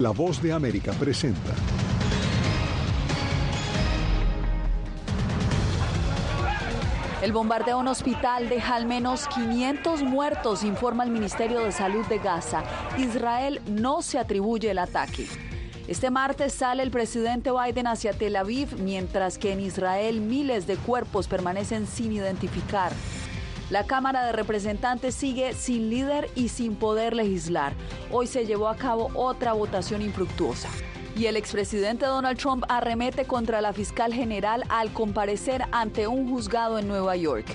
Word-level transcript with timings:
La 0.00 0.12
voz 0.12 0.40
de 0.40 0.50
América 0.50 0.92
presenta. 0.92 1.52
El 7.20 7.32
bombardeo 7.32 7.76
a 7.76 7.80
un 7.80 7.88
hospital 7.88 8.48
deja 8.48 8.76
al 8.76 8.86
menos 8.86 9.28
500 9.28 10.02
muertos, 10.04 10.64
informa 10.64 11.04
el 11.04 11.10
Ministerio 11.10 11.60
de 11.60 11.70
Salud 11.70 12.06
de 12.06 12.16
Gaza. 12.16 12.62
Israel 12.96 13.60
no 13.68 14.00
se 14.00 14.18
atribuye 14.18 14.70
el 14.70 14.78
ataque. 14.78 15.26
Este 15.86 16.08
martes 16.08 16.54
sale 16.54 16.82
el 16.82 16.90
presidente 16.90 17.50
Biden 17.50 17.86
hacia 17.86 18.14
Tel 18.14 18.36
Aviv, 18.36 18.80
mientras 18.80 19.36
que 19.36 19.52
en 19.52 19.60
Israel 19.60 20.22
miles 20.22 20.66
de 20.66 20.76
cuerpos 20.76 21.28
permanecen 21.28 21.86
sin 21.86 22.12
identificar. 22.12 22.90
La 23.70 23.84
Cámara 23.84 24.26
de 24.26 24.32
Representantes 24.32 25.14
sigue 25.14 25.54
sin 25.54 25.90
líder 25.90 26.28
y 26.34 26.48
sin 26.48 26.74
poder 26.74 27.14
legislar. 27.14 27.72
Hoy 28.10 28.26
se 28.26 28.44
llevó 28.44 28.68
a 28.68 28.76
cabo 28.76 29.12
otra 29.14 29.52
votación 29.52 30.02
infructuosa. 30.02 30.68
Y 31.16 31.26
el 31.26 31.36
expresidente 31.36 32.04
Donald 32.04 32.36
Trump 32.36 32.64
arremete 32.68 33.26
contra 33.26 33.60
la 33.60 33.72
fiscal 33.72 34.12
general 34.12 34.64
al 34.70 34.92
comparecer 34.92 35.62
ante 35.70 36.08
un 36.08 36.28
juzgado 36.28 36.80
en 36.80 36.88
Nueva 36.88 37.14
York. 37.14 37.46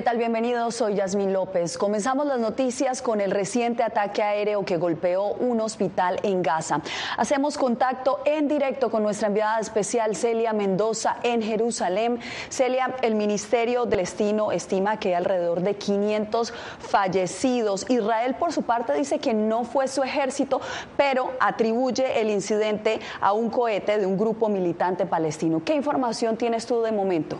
¿Qué 0.00 0.04
tal? 0.04 0.16
Bienvenidos, 0.16 0.76
soy 0.76 0.94
Yasmín 0.94 1.34
López. 1.34 1.76
Comenzamos 1.76 2.24
las 2.24 2.40
noticias 2.40 3.02
con 3.02 3.20
el 3.20 3.30
reciente 3.30 3.82
ataque 3.82 4.22
aéreo 4.22 4.64
que 4.64 4.78
golpeó 4.78 5.34
un 5.34 5.60
hospital 5.60 6.18
en 6.22 6.42
Gaza. 6.42 6.80
Hacemos 7.18 7.58
contacto 7.58 8.20
en 8.24 8.48
directo 8.48 8.90
con 8.90 9.02
nuestra 9.02 9.28
enviada 9.28 9.60
especial 9.60 10.16
Celia 10.16 10.54
Mendoza 10.54 11.18
en 11.22 11.42
Jerusalén. 11.42 12.18
Celia, 12.48 12.96
el 13.02 13.14
Ministerio 13.14 13.84
del 13.84 13.98
Destino 13.98 14.52
estima 14.52 14.98
que 14.98 15.08
hay 15.08 15.14
alrededor 15.16 15.60
de 15.60 15.74
500 15.76 16.54
fallecidos. 16.78 17.84
Israel, 17.90 18.36
por 18.36 18.54
su 18.54 18.62
parte, 18.62 18.94
dice 18.94 19.18
que 19.18 19.34
no 19.34 19.64
fue 19.64 19.86
su 19.86 20.02
ejército, 20.02 20.62
pero 20.96 21.30
atribuye 21.40 22.22
el 22.22 22.30
incidente 22.30 23.00
a 23.20 23.34
un 23.34 23.50
cohete 23.50 23.98
de 23.98 24.06
un 24.06 24.16
grupo 24.16 24.48
militante 24.48 25.04
palestino. 25.04 25.62
¿Qué 25.62 25.74
información 25.74 26.38
tienes 26.38 26.64
tú 26.64 26.80
de 26.80 26.90
momento? 26.90 27.38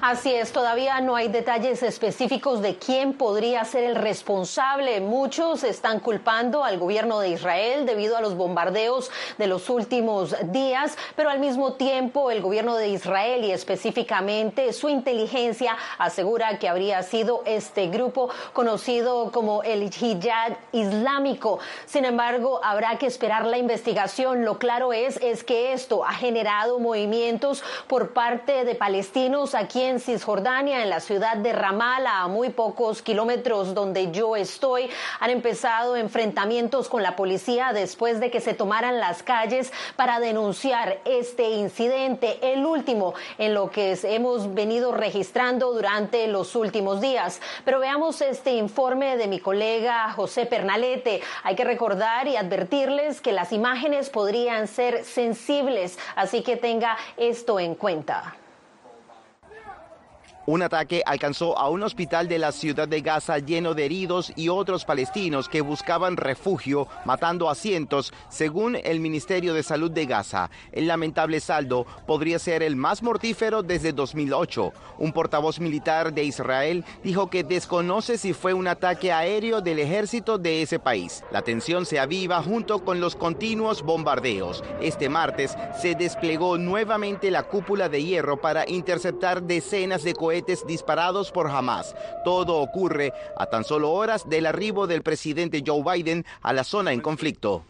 Así 0.00 0.32
es, 0.32 0.52
todavía 0.52 1.00
no 1.00 1.16
hay 1.16 1.26
detalles 1.26 1.82
específicos 1.82 2.62
de 2.62 2.76
quién 2.76 3.14
podría 3.14 3.64
ser 3.64 3.82
el 3.82 3.96
responsable. 3.96 5.00
Muchos 5.00 5.64
están 5.64 5.98
culpando 5.98 6.62
al 6.62 6.78
gobierno 6.78 7.18
de 7.18 7.30
Israel 7.30 7.84
debido 7.84 8.16
a 8.16 8.20
los 8.20 8.36
bombardeos 8.36 9.10
de 9.38 9.48
los 9.48 9.68
últimos 9.68 10.36
días, 10.52 10.96
pero 11.16 11.30
al 11.30 11.40
mismo 11.40 11.72
tiempo 11.72 12.30
el 12.30 12.42
gobierno 12.42 12.76
de 12.76 12.90
Israel 12.90 13.44
y 13.44 13.50
específicamente 13.50 14.72
su 14.72 14.88
inteligencia 14.88 15.76
asegura 15.98 16.60
que 16.60 16.68
habría 16.68 17.02
sido 17.02 17.42
este 17.44 17.88
grupo 17.88 18.30
conocido 18.52 19.32
como 19.32 19.64
el 19.64 19.82
Hijab 19.82 20.58
Islámico. 20.70 21.58
Sin 21.86 22.04
embargo, 22.04 22.60
habrá 22.62 22.98
que 22.98 23.06
esperar 23.06 23.46
la 23.46 23.58
investigación. 23.58 24.44
Lo 24.44 24.58
claro 24.58 24.92
es, 24.92 25.16
es 25.16 25.42
que 25.42 25.72
esto 25.72 26.04
ha 26.04 26.12
generado 26.12 26.78
movimientos 26.78 27.64
por 27.88 28.12
parte 28.12 28.64
de 28.64 28.76
palestinos 28.76 29.56
aquí 29.56 29.87
Cisjordania, 29.96 30.82
en 30.82 30.90
la 30.90 31.00
ciudad 31.00 31.38
de 31.38 31.54
Ramala, 31.54 32.20
a 32.20 32.28
muy 32.28 32.50
pocos 32.50 33.00
kilómetros 33.00 33.72
donde 33.74 34.12
yo 34.12 34.36
estoy, 34.36 34.90
han 35.18 35.30
empezado 35.30 35.96
enfrentamientos 35.96 36.90
con 36.90 37.02
la 37.02 37.16
policía 37.16 37.72
después 37.72 38.20
de 38.20 38.30
que 38.30 38.40
se 38.40 38.52
tomaran 38.52 39.00
las 39.00 39.22
calles 39.22 39.72
para 39.96 40.20
denunciar 40.20 40.98
este 41.06 41.50
incidente, 41.50 42.38
el 42.42 42.66
último 42.66 43.14
en 43.38 43.54
lo 43.54 43.70
que 43.70 43.98
hemos 44.02 44.54
venido 44.54 44.92
registrando 44.92 45.72
durante 45.72 46.26
los 46.28 46.54
últimos 46.54 47.00
días. 47.00 47.40
Pero 47.64 47.80
veamos 47.80 48.20
este 48.20 48.52
informe 48.52 49.16
de 49.16 49.26
mi 49.26 49.40
colega 49.40 50.12
José 50.12 50.44
Pernalete. 50.44 51.22
Hay 51.42 51.56
que 51.56 51.64
recordar 51.64 52.28
y 52.28 52.36
advertirles 52.36 53.22
que 53.22 53.32
las 53.32 53.52
imágenes 53.52 54.10
podrían 54.10 54.68
ser 54.68 55.04
sensibles, 55.04 55.98
así 56.14 56.42
que 56.42 56.56
tenga 56.56 56.98
esto 57.16 57.58
en 57.58 57.74
cuenta. 57.74 58.36
Un 60.50 60.62
ataque 60.62 61.02
alcanzó 61.04 61.58
a 61.58 61.68
un 61.68 61.82
hospital 61.82 62.26
de 62.26 62.38
la 62.38 62.52
ciudad 62.52 62.88
de 62.88 63.02
Gaza 63.02 63.38
lleno 63.38 63.74
de 63.74 63.84
heridos 63.84 64.32
y 64.34 64.48
otros 64.48 64.86
palestinos 64.86 65.46
que 65.46 65.60
buscaban 65.60 66.16
refugio, 66.16 66.88
matando 67.04 67.50
a 67.50 67.54
cientos, 67.54 68.14
según 68.30 68.74
el 68.74 68.98
Ministerio 68.98 69.52
de 69.52 69.62
Salud 69.62 69.90
de 69.90 70.06
Gaza. 70.06 70.48
El 70.72 70.86
lamentable 70.86 71.40
saldo 71.40 71.84
podría 72.06 72.38
ser 72.38 72.62
el 72.62 72.76
más 72.76 73.02
mortífero 73.02 73.62
desde 73.62 73.92
2008. 73.92 74.72
Un 74.96 75.12
portavoz 75.12 75.60
militar 75.60 76.14
de 76.14 76.24
Israel 76.24 76.82
dijo 77.04 77.28
que 77.28 77.44
desconoce 77.44 78.16
si 78.16 78.32
fue 78.32 78.54
un 78.54 78.68
ataque 78.68 79.12
aéreo 79.12 79.60
del 79.60 79.80
ejército 79.80 80.38
de 80.38 80.62
ese 80.62 80.78
país. 80.78 81.24
La 81.30 81.42
tensión 81.42 81.84
se 81.84 81.98
aviva 81.98 82.42
junto 82.42 82.86
con 82.86 83.02
los 83.02 83.16
continuos 83.16 83.82
bombardeos. 83.82 84.64
Este 84.80 85.10
martes 85.10 85.54
se 85.78 85.94
desplegó 85.94 86.56
nuevamente 86.56 87.30
la 87.30 87.42
cúpula 87.42 87.90
de 87.90 88.02
hierro 88.02 88.40
para 88.40 88.66
interceptar 88.66 89.42
decenas 89.42 90.04
de 90.04 90.14
cohetes 90.14 90.37
disparados 90.66 91.30
por 91.30 91.48
Hamas. 91.48 91.94
Todo 92.24 92.56
ocurre 92.56 93.12
a 93.36 93.46
tan 93.46 93.64
solo 93.64 93.92
horas 93.92 94.28
del 94.28 94.46
arribo 94.46 94.86
del 94.86 95.02
presidente 95.02 95.62
Joe 95.66 95.82
Biden 95.82 96.24
a 96.42 96.52
la 96.52 96.64
zona 96.64 96.92
en 96.92 97.00
conflicto. 97.00 97.62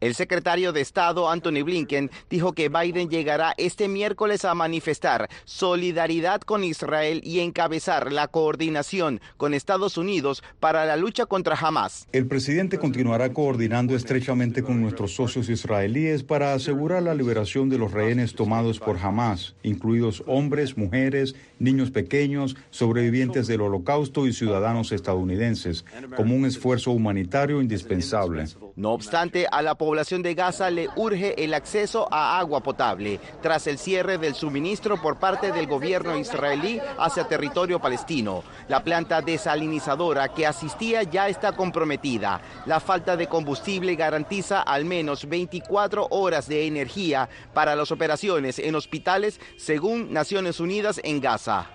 El 0.00 0.14
secretario 0.14 0.72
de 0.72 0.80
Estado, 0.80 1.30
Anthony 1.30 1.62
Blinken, 1.64 2.10
dijo 2.28 2.52
que 2.52 2.68
Biden 2.68 3.08
llegará 3.08 3.54
este 3.56 3.88
miércoles 3.88 4.44
a 4.44 4.54
manifestar 4.54 5.28
solidaridad 5.44 6.40
con 6.40 6.64
Israel 6.64 7.20
y 7.24 7.38
encabezar 7.40 8.12
la 8.12 8.28
coordinación 8.28 9.20
con 9.36 9.54
Estados 9.54 9.96
Unidos 9.96 10.42
para 10.58 10.84
la 10.84 10.96
lucha 10.96 11.26
contra 11.26 11.56
Hamas. 11.56 12.08
El 12.12 12.26
presidente 12.26 12.78
continuará 12.78 13.32
coordinando 13.32 13.94
estrechamente 13.94 14.62
con 14.62 14.80
nuestros 14.80 15.14
socios 15.14 15.48
israelíes 15.48 16.22
para 16.24 16.54
asegurar 16.54 17.02
la 17.02 17.14
liberación 17.14 17.68
de 17.68 17.78
los 17.78 17.92
rehenes 17.92 18.34
tomados 18.34 18.80
por 18.80 18.98
Hamas, 18.98 19.54
incluidos 19.62 20.24
hombres, 20.26 20.76
mujeres, 20.76 21.34
niños 21.58 21.90
pequeños, 21.90 22.56
sobrevivientes 22.70 23.46
del 23.46 23.60
holocausto 23.60 24.26
y 24.26 24.32
ciudadanos 24.32 24.92
estadounidenses, 24.92 25.84
como 26.16 26.34
un 26.34 26.46
esfuerzo 26.46 26.90
humanitario 26.90 27.62
indispensable. 27.62 28.44
No 28.76 28.92
obstante, 28.92 29.46
a 29.50 29.62
la 29.62 29.76
población 29.84 30.22
de 30.22 30.34
Gaza 30.34 30.70
le 30.70 30.88
urge 30.96 31.44
el 31.44 31.52
acceso 31.52 32.08
a 32.10 32.38
agua 32.38 32.62
potable 32.62 33.20
tras 33.42 33.66
el 33.66 33.78
cierre 33.78 34.16
del 34.16 34.34
suministro 34.34 35.00
por 35.00 35.18
parte 35.18 35.52
del 35.52 35.66
gobierno 35.66 36.16
israelí 36.16 36.80
hacia 36.98 37.28
territorio 37.28 37.78
palestino. 37.78 38.42
La 38.68 38.82
planta 38.82 39.20
desalinizadora 39.20 40.32
que 40.32 40.46
asistía 40.46 41.02
ya 41.02 41.28
está 41.28 41.52
comprometida. 41.52 42.40
La 42.64 42.80
falta 42.80 43.16
de 43.16 43.26
combustible 43.26 43.94
garantiza 43.94 44.62
al 44.62 44.86
menos 44.86 45.28
24 45.28 46.08
horas 46.10 46.48
de 46.48 46.66
energía 46.66 47.28
para 47.52 47.76
las 47.76 47.92
operaciones 47.92 48.58
en 48.58 48.74
hospitales 48.74 49.38
según 49.58 50.12
Naciones 50.12 50.60
Unidas 50.60 50.98
en 51.04 51.20
Gaza. 51.20 51.70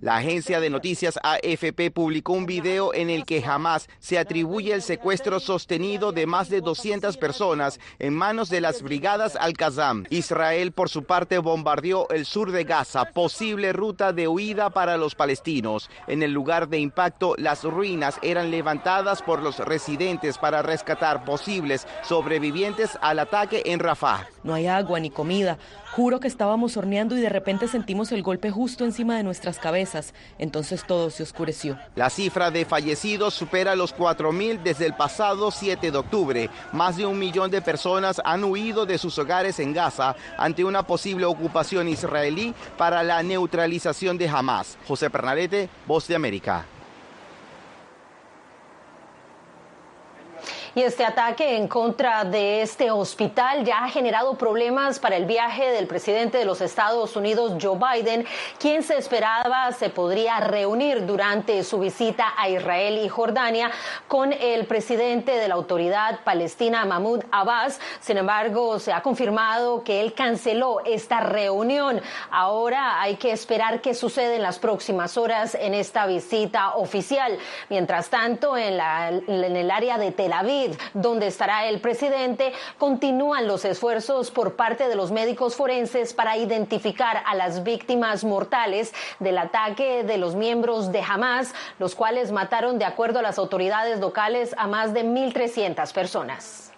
La 0.00 0.16
agencia 0.18 0.60
de 0.60 0.70
noticias 0.70 1.18
AFP 1.22 1.90
publicó 1.90 2.34
un 2.34 2.46
video 2.46 2.94
en 2.94 3.10
el 3.10 3.24
que 3.24 3.42
jamás 3.42 3.88
se 3.98 4.18
atribuye 4.18 4.72
el 4.72 4.82
secuestro 4.82 5.40
sostenido 5.40 6.12
de 6.12 6.26
más 6.26 6.48
de 6.48 6.60
200 6.60 6.91
personas 7.00 7.80
en 7.98 8.14
manos 8.14 8.50
de 8.50 8.60
las 8.60 8.82
brigadas 8.82 9.36
Al-Qassam. 9.36 10.04
Israel, 10.10 10.72
por 10.72 10.88
su 10.88 11.04
parte, 11.04 11.38
bombardeó 11.38 12.08
el 12.10 12.26
sur 12.26 12.52
de 12.52 12.64
Gaza, 12.64 13.06
posible 13.06 13.72
ruta 13.72 14.12
de 14.12 14.28
huida 14.28 14.70
para 14.70 14.96
los 14.96 15.14
palestinos. 15.14 15.88
En 16.06 16.22
el 16.22 16.32
lugar 16.32 16.68
de 16.68 16.78
impacto, 16.78 17.34
las 17.38 17.64
ruinas 17.64 18.18
eran 18.22 18.50
levantadas 18.50 19.22
por 19.22 19.42
los 19.42 19.58
residentes 19.58 20.38
para 20.38 20.62
rescatar 20.62 21.24
posibles 21.24 21.86
sobrevivientes 22.02 22.98
al 23.00 23.18
ataque 23.18 23.62
en 23.66 23.78
Rafah. 23.78 24.26
No 24.42 24.54
hay 24.54 24.66
agua 24.66 25.00
ni 25.00 25.10
comida. 25.10 25.58
Juro 25.94 26.20
que 26.20 26.28
estábamos 26.28 26.78
horneando 26.78 27.18
y 27.18 27.20
de 27.20 27.28
repente 27.28 27.68
sentimos 27.68 28.12
el 28.12 28.22
golpe 28.22 28.50
justo 28.50 28.86
encima 28.86 29.18
de 29.18 29.22
nuestras 29.22 29.58
cabezas. 29.58 30.14
Entonces 30.38 30.86
todo 30.86 31.10
se 31.10 31.22
oscureció. 31.22 31.78
La 31.96 32.08
cifra 32.08 32.50
de 32.50 32.64
fallecidos 32.64 33.34
supera 33.34 33.76
los 33.76 33.94
4.000 33.94 34.62
desde 34.62 34.86
el 34.86 34.94
pasado 34.94 35.50
7 35.50 35.90
de 35.90 35.98
octubre. 35.98 36.48
Más 36.72 36.96
de 36.96 37.04
un 37.04 37.18
millón 37.18 37.50
de 37.50 37.60
personas 37.60 38.22
han 38.24 38.42
huido 38.42 38.86
de 38.86 38.96
sus 38.96 39.18
hogares 39.18 39.58
en 39.58 39.74
Gaza 39.74 40.16
ante 40.38 40.64
una 40.64 40.82
posible 40.82 41.26
ocupación 41.26 41.86
israelí 41.88 42.54
para 42.78 43.02
la 43.02 43.22
neutralización 43.22 44.16
de 44.16 44.30
Hamas. 44.30 44.78
José 44.88 45.10
Pernalete, 45.10 45.68
Voz 45.86 46.08
de 46.08 46.14
América. 46.14 46.64
Y 50.74 50.80
este 50.80 51.04
ataque 51.04 51.56
en 51.58 51.68
contra 51.68 52.24
de 52.24 52.62
este 52.62 52.90
hospital 52.90 53.62
ya 53.62 53.84
ha 53.84 53.90
generado 53.90 54.38
problemas 54.38 54.98
para 54.98 55.16
el 55.16 55.26
viaje 55.26 55.70
del 55.70 55.86
presidente 55.86 56.38
de 56.38 56.46
los 56.46 56.62
Estados 56.62 57.14
Unidos, 57.14 57.58
Joe 57.60 57.78
Biden, 57.78 58.24
quien 58.58 58.82
se 58.82 58.96
esperaba 58.96 59.70
se 59.72 59.90
podría 59.90 60.40
reunir 60.40 61.04
durante 61.04 61.62
su 61.62 61.78
visita 61.78 62.32
a 62.38 62.48
Israel 62.48 63.04
y 63.04 63.10
Jordania 63.10 63.70
con 64.08 64.32
el 64.32 64.64
presidente 64.64 65.32
de 65.32 65.46
la 65.46 65.56
autoridad 65.56 66.20
palestina, 66.24 66.86
Mahmoud 66.86 67.22
Abbas. 67.30 67.78
Sin 68.00 68.16
embargo, 68.16 68.78
se 68.78 68.94
ha 68.94 69.02
confirmado 69.02 69.84
que 69.84 70.00
él 70.00 70.14
canceló 70.14 70.80
esta 70.86 71.20
reunión. 71.20 72.00
Ahora 72.30 72.98
hay 73.02 73.16
que 73.16 73.32
esperar 73.32 73.82
qué 73.82 73.92
sucede 73.92 74.36
en 74.36 74.42
las 74.42 74.58
próximas 74.58 75.18
horas 75.18 75.54
en 75.54 75.74
esta 75.74 76.06
visita 76.06 76.76
oficial. 76.76 77.36
Mientras 77.68 78.08
tanto, 78.08 78.56
en, 78.56 78.80
en 78.80 79.56
el 79.56 79.70
área 79.70 79.98
de 79.98 80.12
Tel 80.12 80.32
Aviv, 80.32 80.61
donde 80.94 81.26
estará 81.26 81.66
el 81.66 81.80
presidente, 81.80 82.52
continúan 82.78 83.46
los 83.46 83.64
esfuerzos 83.64 84.30
por 84.30 84.56
parte 84.56 84.88
de 84.88 84.96
los 84.96 85.10
médicos 85.10 85.56
forenses 85.56 86.14
para 86.14 86.36
identificar 86.36 87.22
a 87.26 87.34
las 87.34 87.62
víctimas 87.62 88.24
mortales 88.24 88.92
del 89.18 89.38
ataque 89.38 90.04
de 90.04 90.18
los 90.18 90.34
miembros 90.34 90.92
de 90.92 91.02
Hamas, 91.02 91.54
los 91.78 91.94
cuales 91.94 92.32
mataron, 92.32 92.78
de 92.78 92.84
acuerdo 92.84 93.18
a 93.18 93.22
las 93.22 93.38
autoridades 93.38 94.00
locales, 94.00 94.54
a 94.58 94.66
más 94.66 94.94
de 94.94 95.04
1.300 95.04 95.92
personas. 95.92 96.72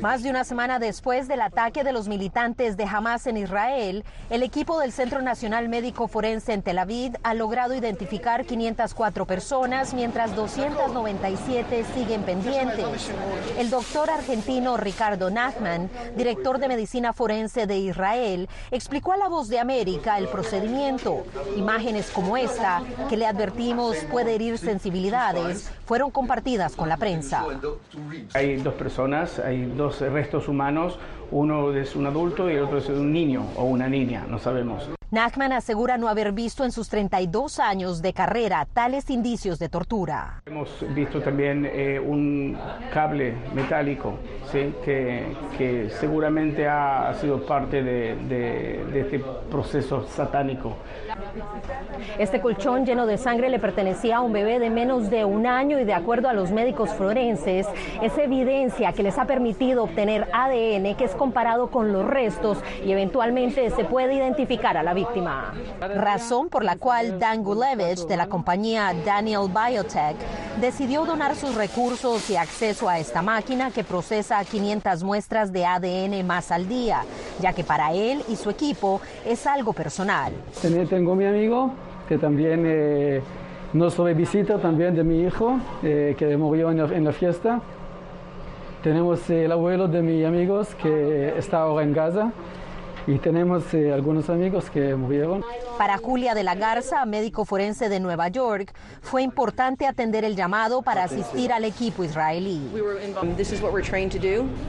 Más 0.00 0.22
de 0.22 0.28
una 0.28 0.44
semana 0.44 0.78
después 0.78 1.26
del 1.26 1.40
ataque 1.40 1.82
de 1.82 1.92
los 1.92 2.06
militantes 2.06 2.76
de 2.76 2.84
Hamas 2.84 3.26
en 3.26 3.38
Israel, 3.38 4.04
el 4.28 4.42
equipo 4.42 4.78
del 4.78 4.92
Centro 4.92 5.22
Nacional 5.22 5.70
Médico 5.70 6.06
Forense 6.06 6.52
en 6.52 6.62
Tel 6.62 6.78
Aviv 6.78 7.14
ha 7.22 7.32
logrado 7.32 7.74
identificar 7.74 8.44
504 8.44 9.26
personas, 9.26 9.94
mientras 9.94 10.36
297 10.36 11.84
siguen 11.94 12.22
pendientes. 12.24 13.10
El 13.58 13.70
doctor 13.70 14.10
argentino 14.10 14.76
Ricardo 14.76 15.30
Nachman, 15.30 15.88
director 16.14 16.58
de 16.58 16.68
Medicina 16.68 17.14
Forense 17.14 17.66
de 17.66 17.78
Israel, 17.78 18.50
explicó 18.70 19.12
a 19.12 19.16
La 19.16 19.28
Voz 19.28 19.48
de 19.48 19.60
América 19.60 20.18
el 20.18 20.28
procedimiento. 20.28 21.24
Imágenes 21.56 22.10
como 22.10 22.36
esta, 22.36 22.82
que 23.08 23.16
le 23.16 23.26
advertimos 23.26 23.96
puede 24.10 24.34
herir 24.34 24.58
sensibilidades, 24.58 25.70
fueron 25.86 26.10
compartidas 26.10 26.74
con 26.76 26.88
la 26.88 26.96
prensa. 26.96 27.44
Hay 28.34 28.56
dos 28.56 28.74
personas, 28.74 29.38
hay 29.38 29.64
dos 29.64 30.00
restos 30.00 30.48
humanos, 30.48 30.98
uno 31.30 31.72
es 31.72 31.96
un 31.96 32.06
adulto 32.06 32.50
y 32.50 32.54
el 32.54 32.64
otro 32.64 32.78
es 32.78 32.88
un 32.88 33.12
niño 33.12 33.46
o 33.56 33.64
una 33.64 33.88
niña, 33.88 34.26
no 34.28 34.38
sabemos. 34.38 34.95
Nachman 35.12 35.52
asegura 35.52 35.98
no 35.98 36.08
haber 36.08 36.32
visto 36.32 36.64
en 36.64 36.72
sus 36.72 36.88
32 36.88 37.60
años 37.60 38.02
de 38.02 38.12
carrera 38.12 38.66
tales 38.72 39.08
indicios 39.08 39.60
de 39.60 39.68
tortura. 39.68 40.42
Hemos 40.46 40.84
visto 40.96 41.22
también 41.22 41.64
eh, 41.64 42.00
un 42.00 42.58
cable 42.92 43.36
metálico 43.54 44.18
¿sí? 44.50 44.74
que, 44.84 45.32
que, 45.56 45.90
seguramente 45.90 46.66
ha 46.66 47.14
sido 47.20 47.46
parte 47.46 47.84
de, 47.84 48.16
de, 48.28 48.84
de 48.92 49.00
este 49.00 49.20
proceso 49.48 50.04
satánico. 50.08 50.74
Este 52.18 52.40
colchón 52.40 52.84
lleno 52.84 53.06
de 53.06 53.16
sangre 53.16 53.48
le 53.48 53.60
pertenecía 53.60 54.16
a 54.16 54.20
un 54.22 54.32
bebé 54.32 54.58
de 54.58 54.70
menos 54.70 55.08
de 55.08 55.24
un 55.24 55.46
año 55.46 55.78
y 55.78 55.84
de 55.84 55.94
acuerdo 55.94 56.28
a 56.28 56.32
los 56.32 56.50
médicos 56.50 56.90
forenses 56.90 57.68
es 58.02 58.18
evidencia 58.18 58.92
que 58.92 59.04
les 59.04 59.18
ha 59.18 59.26
permitido 59.26 59.84
obtener 59.84 60.26
ADN 60.32 60.96
que 60.96 61.04
es 61.04 61.14
comparado 61.14 61.70
con 61.70 61.92
los 61.92 62.04
restos 62.04 62.58
y 62.84 62.90
eventualmente 62.90 63.70
se 63.70 63.84
puede 63.84 64.14
identificar 64.14 64.76
a 64.76 64.82
la 64.82 64.95
víctima. 64.96 65.52
Razón 65.94 66.48
por 66.48 66.64
la 66.64 66.76
cual 66.76 67.20
Dan 67.20 67.44
Gulevich 67.44 68.06
de 68.06 68.16
la 68.16 68.26
compañía 68.26 68.92
Daniel 69.04 69.48
Biotech 69.48 70.16
decidió 70.60 71.04
donar 71.04 71.36
sus 71.36 71.54
recursos 71.54 72.28
y 72.30 72.36
acceso 72.36 72.88
a 72.88 72.98
esta 72.98 73.20
máquina 73.22 73.70
que 73.70 73.84
procesa 73.84 74.42
500 74.42 75.04
muestras 75.04 75.52
de 75.52 75.66
ADN 75.66 76.26
más 76.26 76.50
al 76.50 76.66
día, 76.66 77.02
ya 77.40 77.52
que 77.52 77.62
para 77.62 77.92
él 77.92 78.22
y 78.28 78.36
su 78.36 78.48
equipo 78.50 79.00
es 79.24 79.46
algo 79.46 79.72
personal. 79.72 80.32
Tengo 80.88 81.14
mi 81.14 81.26
amigo 81.26 81.70
que 82.08 82.16
también 82.16 82.62
eh, 82.64 83.20
nos 83.74 83.94
fue 83.94 84.14
visita 84.14 84.58
también 84.58 84.94
de 84.94 85.04
mi 85.04 85.22
hijo 85.22 85.58
eh, 85.82 86.14
que 86.18 86.36
murió 86.36 86.70
en 86.70 86.78
la, 86.78 86.96
en 86.96 87.04
la 87.04 87.12
fiesta. 87.12 87.60
Tenemos 88.82 89.28
el 89.28 89.52
abuelo 89.52 89.88
de 89.88 90.00
mis 90.00 90.24
amigos 90.24 90.74
que 90.76 91.36
está 91.36 91.62
ahora 91.62 91.84
en 91.84 91.92
Gaza 91.92 92.32
y 93.06 93.18
tenemos 93.18 93.72
eh, 93.74 93.92
algunos 93.92 94.28
amigos 94.30 94.70
que 94.70 94.94
murieron. 94.94 95.44
Para 95.78 95.98
Julia 95.98 96.34
de 96.34 96.42
la 96.42 96.54
Garza, 96.54 97.04
médico 97.04 97.44
forense 97.44 97.88
de 97.88 98.00
Nueva 98.00 98.28
York, 98.28 98.72
fue 99.00 99.22
importante 99.22 99.86
atender 99.86 100.24
el 100.24 100.34
llamado 100.34 100.82
para 100.82 101.04
asistir 101.04 101.52
al 101.52 101.64
equipo 101.64 102.02
israelí. 102.02 102.60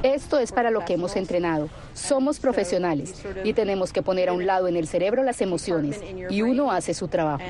Esto 0.04 0.40
es 0.40 0.52
para 0.52 0.70
lo 0.70 0.86
que 0.86 0.94
hemos 0.94 1.16
entrenado. 1.16 1.70
Somos 1.94 2.40
profesionales 2.40 3.24
y 3.44 3.54
tenemos 3.54 3.92
que 3.92 4.02
poner 4.02 4.30
a 4.30 4.34
un 4.34 4.46
lado 4.46 4.68
en 4.68 4.76
el 4.76 4.88
cerebro 4.88 5.24
las 5.24 5.42
emociones 5.42 6.02
y 6.30 6.42
uno 6.42 6.72
hace 6.72 6.94
su 6.94 7.08
trabajo. 7.08 7.44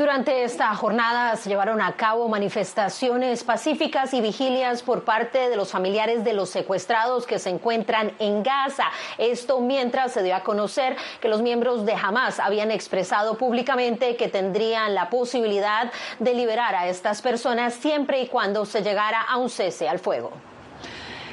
Durante 0.00 0.44
esta 0.44 0.74
jornada 0.74 1.36
se 1.36 1.50
llevaron 1.50 1.82
a 1.82 1.92
cabo 1.92 2.26
manifestaciones 2.26 3.44
pacíficas 3.44 4.14
y 4.14 4.22
vigilias 4.22 4.82
por 4.82 5.04
parte 5.04 5.50
de 5.50 5.56
los 5.56 5.72
familiares 5.72 6.24
de 6.24 6.32
los 6.32 6.48
secuestrados 6.48 7.26
que 7.26 7.38
se 7.38 7.50
encuentran 7.50 8.10
en 8.18 8.42
Gaza. 8.42 8.84
Esto 9.18 9.60
mientras 9.60 10.12
se 10.12 10.22
dio 10.22 10.34
a 10.34 10.42
conocer 10.42 10.96
que 11.20 11.28
los 11.28 11.42
miembros 11.42 11.84
de 11.84 11.92
Hamas 11.92 12.40
habían 12.40 12.70
expresado 12.70 13.36
públicamente 13.36 14.16
que 14.16 14.28
tendrían 14.28 14.94
la 14.94 15.10
posibilidad 15.10 15.92
de 16.18 16.32
liberar 16.32 16.74
a 16.74 16.88
estas 16.88 17.20
personas 17.20 17.74
siempre 17.74 18.22
y 18.22 18.28
cuando 18.28 18.64
se 18.64 18.80
llegara 18.80 19.20
a 19.20 19.36
un 19.36 19.50
cese 19.50 19.86
al 19.86 19.98
fuego. 19.98 20.30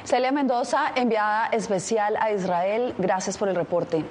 Celia 0.04 0.30
Mendoza, 0.30 0.92
enviada 0.94 1.46
especial 1.52 2.18
a 2.20 2.32
Israel, 2.32 2.94
gracias 2.98 3.38
por 3.38 3.48
el 3.48 3.56
reporte. 3.56 4.04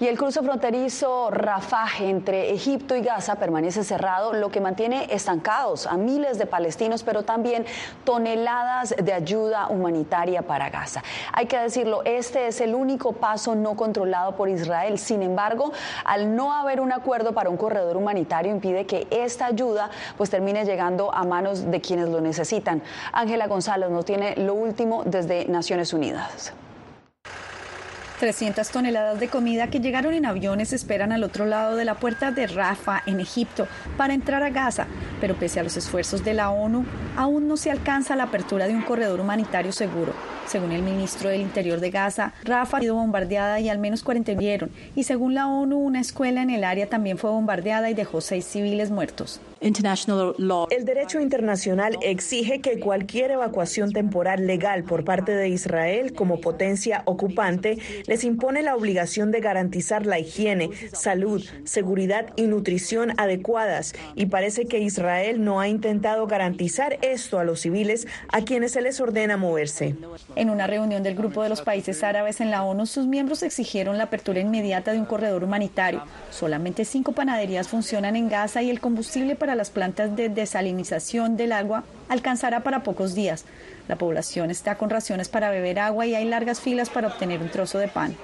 Y 0.00 0.08
el 0.08 0.18
cruce 0.18 0.42
fronterizo 0.42 1.30
Rafah 1.30 1.86
entre 2.00 2.52
Egipto 2.52 2.96
y 2.96 3.00
Gaza 3.00 3.36
permanece 3.36 3.84
cerrado, 3.84 4.32
lo 4.32 4.50
que 4.50 4.60
mantiene 4.60 5.06
estancados 5.10 5.86
a 5.86 5.96
miles 5.96 6.36
de 6.38 6.46
palestinos, 6.46 7.04
pero 7.04 7.22
también 7.22 7.64
toneladas 8.04 8.94
de 9.00 9.12
ayuda 9.12 9.68
humanitaria 9.68 10.42
para 10.42 10.70
Gaza. 10.70 11.02
Hay 11.32 11.46
que 11.46 11.58
decirlo, 11.58 12.02
este 12.04 12.48
es 12.48 12.60
el 12.60 12.74
único 12.74 13.12
paso 13.12 13.54
no 13.54 13.76
controlado 13.76 14.34
por 14.34 14.48
Israel. 14.48 14.98
Sin 14.98 15.22
embargo, 15.22 15.72
al 16.04 16.34
no 16.34 16.52
haber 16.52 16.80
un 16.80 16.92
acuerdo 16.92 17.32
para 17.32 17.48
un 17.48 17.56
corredor 17.56 17.96
humanitario 17.96 18.50
impide 18.50 18.86
que 18.86 19.06
esta 19.10 19.46
ayuda 19.46 19.90
pues 20.16 20.28
termine 20.28 20.64
llegando 20.64 21.14
a 21.14 21.22
manos 21.24 21.70
de 21.70 21.80
quienes 21.80 22.08
lo 22.08 22.20
necesitan. 22.20 22.82
Ángela 23.12 23.46
González 23.46 23.90
nos 23.90 24.04
tiene 24.04 24.34
lo 24.36 24.54
último 24.54 25.02
desde 25.04 25.46
Naciones 25.46 25.92
Unidas. 25.92 26.52
300 28.18 28.68
toneladas 28.70 29.20
de 29.20 29.28
comida 29.28 29.68
que 29.68 29.80
llegaron 29.80 30.14
en 30.14 30.26
aviones 30.26 30.72
esperan 30.72 31.12
al 31.12 31.24
otro 31.24 31.46
lado 31.46 31.76
de 31.76 31.84
la 31.84 31.96
puerta 31.96 32.30
de 32.30 32.46
Rafa, 32.46 33.02
en 33.06 33.20
Egipto, 33.20 33.66
para 33.96 34.14
entrar 34.14 34.42
a 34.42 34.50
Gaza, 34.50 34.86
pero 35.20 35.34
pese 35.34 35.60
a 35.60 35.62
los 35.62 35.76
esfuerzos 35.76 36.24
de 36.24 36.34
la 36.34 36.50
ONU, 36.50 36.84
aún 37.16 37.48
no 37.48 37.56
se 37.56 37.70
alcanza 37.70 38.16
la 38.16 38.24
apertura 38.24 38.66
de 38.66 38.74
un 38.74 38.82
corredor 38.82 39.20
humanitario 39.20 39.72
seguro. 39.72 40.12
Según 40.46 40.72
el 40.72 40.82
ministro 40.82 41.30
del 41.30 41.40
Interior 41.40 41.80
de 41.80 41.90
Gaza, 41.90 42.32
Rafa 42.44 42.76
ha 42.76 42.80
sido 42.80 42.94
bombardeada 42.94 43.60
y 43.60 43.68
al 43.68 43.78
menos 43.78 44.02
40 44.02 44.34
murieron, 44.34 44.70
y 44.94 45.04
según 45.04 45.34
la 45.34 45.46
ONU, 45.46 45.78
una 45.78 46.00
escuela 46.00 46.42
en 46.42 46.50
el 46.50 46.64
área 46.64 46.88
también 46.88 47.18
fue 47.18 47.30
bombardeada 47.30 47.90
y 47.90 47.94
dejó 47.94 48.20
seis 48.20 48.44
civiles 48.44 48.90
muertos. 48.90 49.40
El 49.64 50.84
derecho 50.84 51.20
internacional 51.20 51.96
exige 52.02 52.60
que 52.60 52.78
cualquier 52.78 53.30
evacuación 53.30 53.92
temporal 53.92 54.46
legal 54.46 54.84
por 54.84 55.06
parte 55.06 55.32
de 55.32 55.48
Israel 55.48 56.12
como 56.12 56.38
potencia 56.42 57.00
ocupante 57.06 57.78
les 58.06 58.24
impone 58.24 58.60
la 58.60 58.76
obligación 58.76 59.30
de 59.30 59.40
garantizar 59.40 60.04
la 60.04 60.18
higiene, 60.18 60.68
salud, 60.92 61.42
seguridad 61.64 62.26
y 62.36 62.42
nutrición 62.42 63.14
adecuadas 63.18 63.94
y 64.14 64.26
parece 64.26 64.66
que 64.66 64.80
Israel 64.80 65.42
no 65.42 65.60
ha 65.60 65.68
intentado 65.68 66.26
garantizar 66.26 66.98
esto 67.00 67.38
a 67.38 67.44
los 67.44 67.60
civiles 67.60 68.06
a 68.32 68.42
quienes 68.42 68.72
se 68.72 68.82
les 68.82 69.00
ordena 69.00 69.38
moverse. 69.38 69.96
En 70.36 70.50
una 70.50 70.66
reunión 70.66 71.02
del 71.02 71.14
Grupo 71.14 71.42
de 71.42 71.48
los 71.48 71.62
Países 71.62 72.02
Árabes 72.02 72.42
en 72.42 72.50
la 72.50 72.64
ONU, 72.64 72.84
sus 72.84 73.06
miembros 73.06 73.42
exigieron 73.42 73.96
la 73.96 74.04
apertura 74.04 74.40
inmediata 74.40 74.92
de 74.92 74.98
un 74.98 75.06
corredor 75.06 75.42
humanitario. 75.42 76.02
Solamente 76.30 76.84
cinco 76.84 77.12
panaderías 77.12 77.68
funcionan 77.68 78.14
en 78.14 78.28
Gaza 78.28 78.60
y 78.60 78.68
el 78.68 78.80
combustible 78.80 79.36
para 79.36 79.53
las 79.54 79.70
plantas 79.70 80.16
de 80.16 80.28
desalinización 80.28 81.36
del 81.36 81.52
agua 81.52 81.84
alcanzará 82.08 82.60
para 82.60 82.82
pocos 82.82 83.14
días. 83.14 83.44
La 83.88 83.96
población 83.96 84.50
está 84.50 84.76
con 84.76 84.88
raciones 84.88 85.28
para 85.28 85.50
beber 85.50 85.78
agua 85.78 86.06
y 86.06 86.14
hay 86.14 86.24
largas 86.24 86.60
filas 86.60 86.88
para 86.88 87.08
obtener 87.08 87.40
un 87.40 87.50
trozo 87.50 87.78
de 87.78 87.88
pan. 87.88 88.16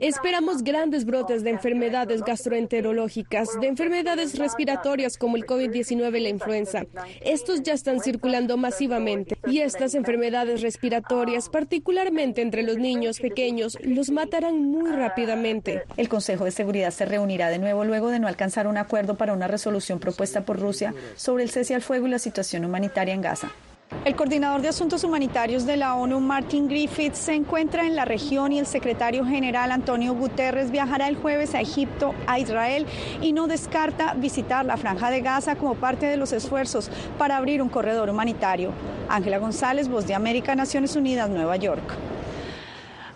Esperamos 0.00 0.62
grandes 0.62 1.04
brotes 1.04 1.42
de 1.42 1.50
enfermedades 1.50 2.22
gastroenterológicas, 2.22 3.58
de 3.60 3.66
enfermedades 3.66 4.38
respiratorias 4.38 5.18
como 5.18 5.36
el 5.36 5.44
COVID-19 5.44 6.18
y 6.18 6.20
la 6.20 6.28
influenza. 6.28 6.84
Estos 7.20 7.62
ya 7.62 7.72
están 7.72 8.00
circulando 8.00 8.56
masivamente 8.56 9.36
y 9.46 9.60
estas 9.60 9.94
enfermedades 9.94 10.62
respiratorias, 10.62 11.48
particularmente 11.48 12.42
entre 12.42 12.62
los 12.62 12.78
niños 12.78 13.18
pequeños, 13.18 13.76
los 13.82 14.10
matarán 14.10 14.62
muy 14.62 14.90
rápidamente. 14.92 15.82
El 15.96 16.08
Consejo 16.08 16.44
de 16.44 16.52
Seguridad 16.52 16.90
se 16.90 17.06
reunirá 17.06 17.50
de 17.50 17.58
nuevo 17.58 17.84
luego 17.84 18.08
de 18.08 18.20
no 18.20 18.28
alcanzar 18.28 18.68
un 18.68 18.76
acuerdo 18.76 19.16
para 19.16 19.32
una 19.32 19.48
resolución 19.48 19.98
propuesta 19.98 20.42
por 20.42 20.58
Rusia 20.60 20.94
sobre 21.16 21.42
el 21.42 21.50
cese 21.50 21.74
al 21.74 21.82
fuego 21.82 22.06
y 22.06 22.10
la 22.10 22.18
situación 22.18 22.64
humanitaria 22.64 23.14
en 23.14 23.22
Gaza. 23.22 23.50
El 24.04 24.16
coordinador 24.16 24.62
de 24.62 24.68
asuntos 24.68 25.02
humanitarios 25.02 25.64
de 25.66 25.76
la 25.76 25.94
ONU, 25.94 26.20
Martin 26.20 26.68
Griffiths, 26.68 27.18
se 27.18 27.34
encuentra 27.34 27.86
en 27.86 27.96
la 27.96 28.04
región 28.04 28.52
y 28.52 28.58
el 28.58 28.66
secretario 28.66 29.24
general 29.24 29.72
Antonio 29.72 30.14
Guterres 30.14 30.70
viajará 30.70 31.08
el 31.08 31.16
jueves 31.16 31.54
a 31.54 31.60
Egipto, 31.60 32.14
a 32.26 32.38
Israel 32.38 32.86
y 33.22 33.32
no 33.32 33.46
descarta 33.46 34.14
visitar 34.14 34.64
la 34.64 34.76
franja 34.76 35.10
de 35.10 35.20
Gaza 35.20 35.56
como 35.56 35.74
parte 35.74 36.06
de 36.06 36.16
los 36.16 36.32
esfuerzos 36.32 36.90
para 37.18 37.36
abrir 37.36 37.60
un 37.62 37.68
corredor 37.68 38.10
humanitario. 38.10 38.72
Ángela 39.08 39.38
González, 39.38 39.88
Voz 39.88 40.06
de 40.06 40.14
América, 40.14 40.54
Naciones 40.54 40.94
Unidas, 40.94 41.28
Nueva 41.30 41.56
York. 41.56 41.94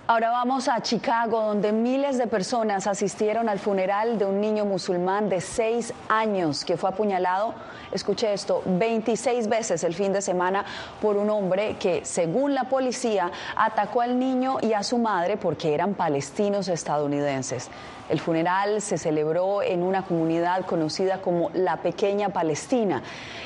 Ahora 0.08 0.30
vamos 0.30 0.66
a 0.66 0.82
Chicago, 0.82 1.40
donde 1.40 1.70
miles 1.70 2.18
de 2.18 2.26
personas 2.26 2.88
asistieron 2.88 3.48
al 3.48 3.60
funeral 3.60 4.18
de 4.18 4.24
un 4.24 4.40
niño 4.40 4.64
musulmán 4.64 5.28
de 5.28 5.40
seis 5.40 5.94
años 6.08 6.64
que 6.64 6.76
fue 6.76 6.90
apuñalado 6.90 7.54
escuche 7.92 8.32
esto, 8.32 8.62
26 8.66 9.48
veces 9.48 9.84
el 9.84 9.94
fin 9.94 10.12
de 10.12 10.20
semana 10.20 10.64
por 11.00 11.16
un 11.16 11.30
hombre 11.30 11.76
que, 11.78 12.04
según 12.04 12.54
la 12.54 12.64
policía, 12.64 13.30
atacó 13.54 14.00
al 14.00 14.18
niño 14.18 14.58
y 14.60 14.72
a 14.72 14.82
su 14.82 14.98
madre 14.98 15.36
porque 15.36 15.72
eran 15.72 15.94
palestinos 15.94 16.66
estadounidenses. 16.68 17.68
El 18.12 18.20
funeral 18.20 18.82
se 18.82 18.98
celebró 18.98 19.62
en 19.62 19.82
una 19.82 20.02
comunidad 20.04 20.66
conocida 20.66 21.22
como 21.22 21.48
la 21.54 21.78
Pequeña 21.78 22.28
Palestina. 22.28 23.02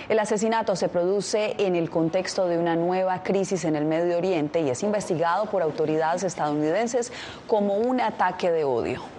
El 0.09 0.19
asesinato 0.19 0.75
se 0.75 0.89
produce 0.89 1.55
en 1.59 1.77
el 1.77 1.89
contexto 1.89 2.49
de 2.49 2.59
una 2.59 2.75
nueva 2.75 3.23
crisis 3.23 3.65
en 3.65 3.77
el 3.77 3.85
Medio 3.85 4.19
Oriente 4.19 4.63
y 4.63 4.69
es 4.69 4.83
investigado 4.83 5.47
por 5.47 5.63
autoridades 5.63 6.25
estadounidenses 6.25 7.13
como 7.47 7.75
un 7.75 8.01
ataque 8.01 8.51
de 8.51 8.65
odio. 8.65 9.16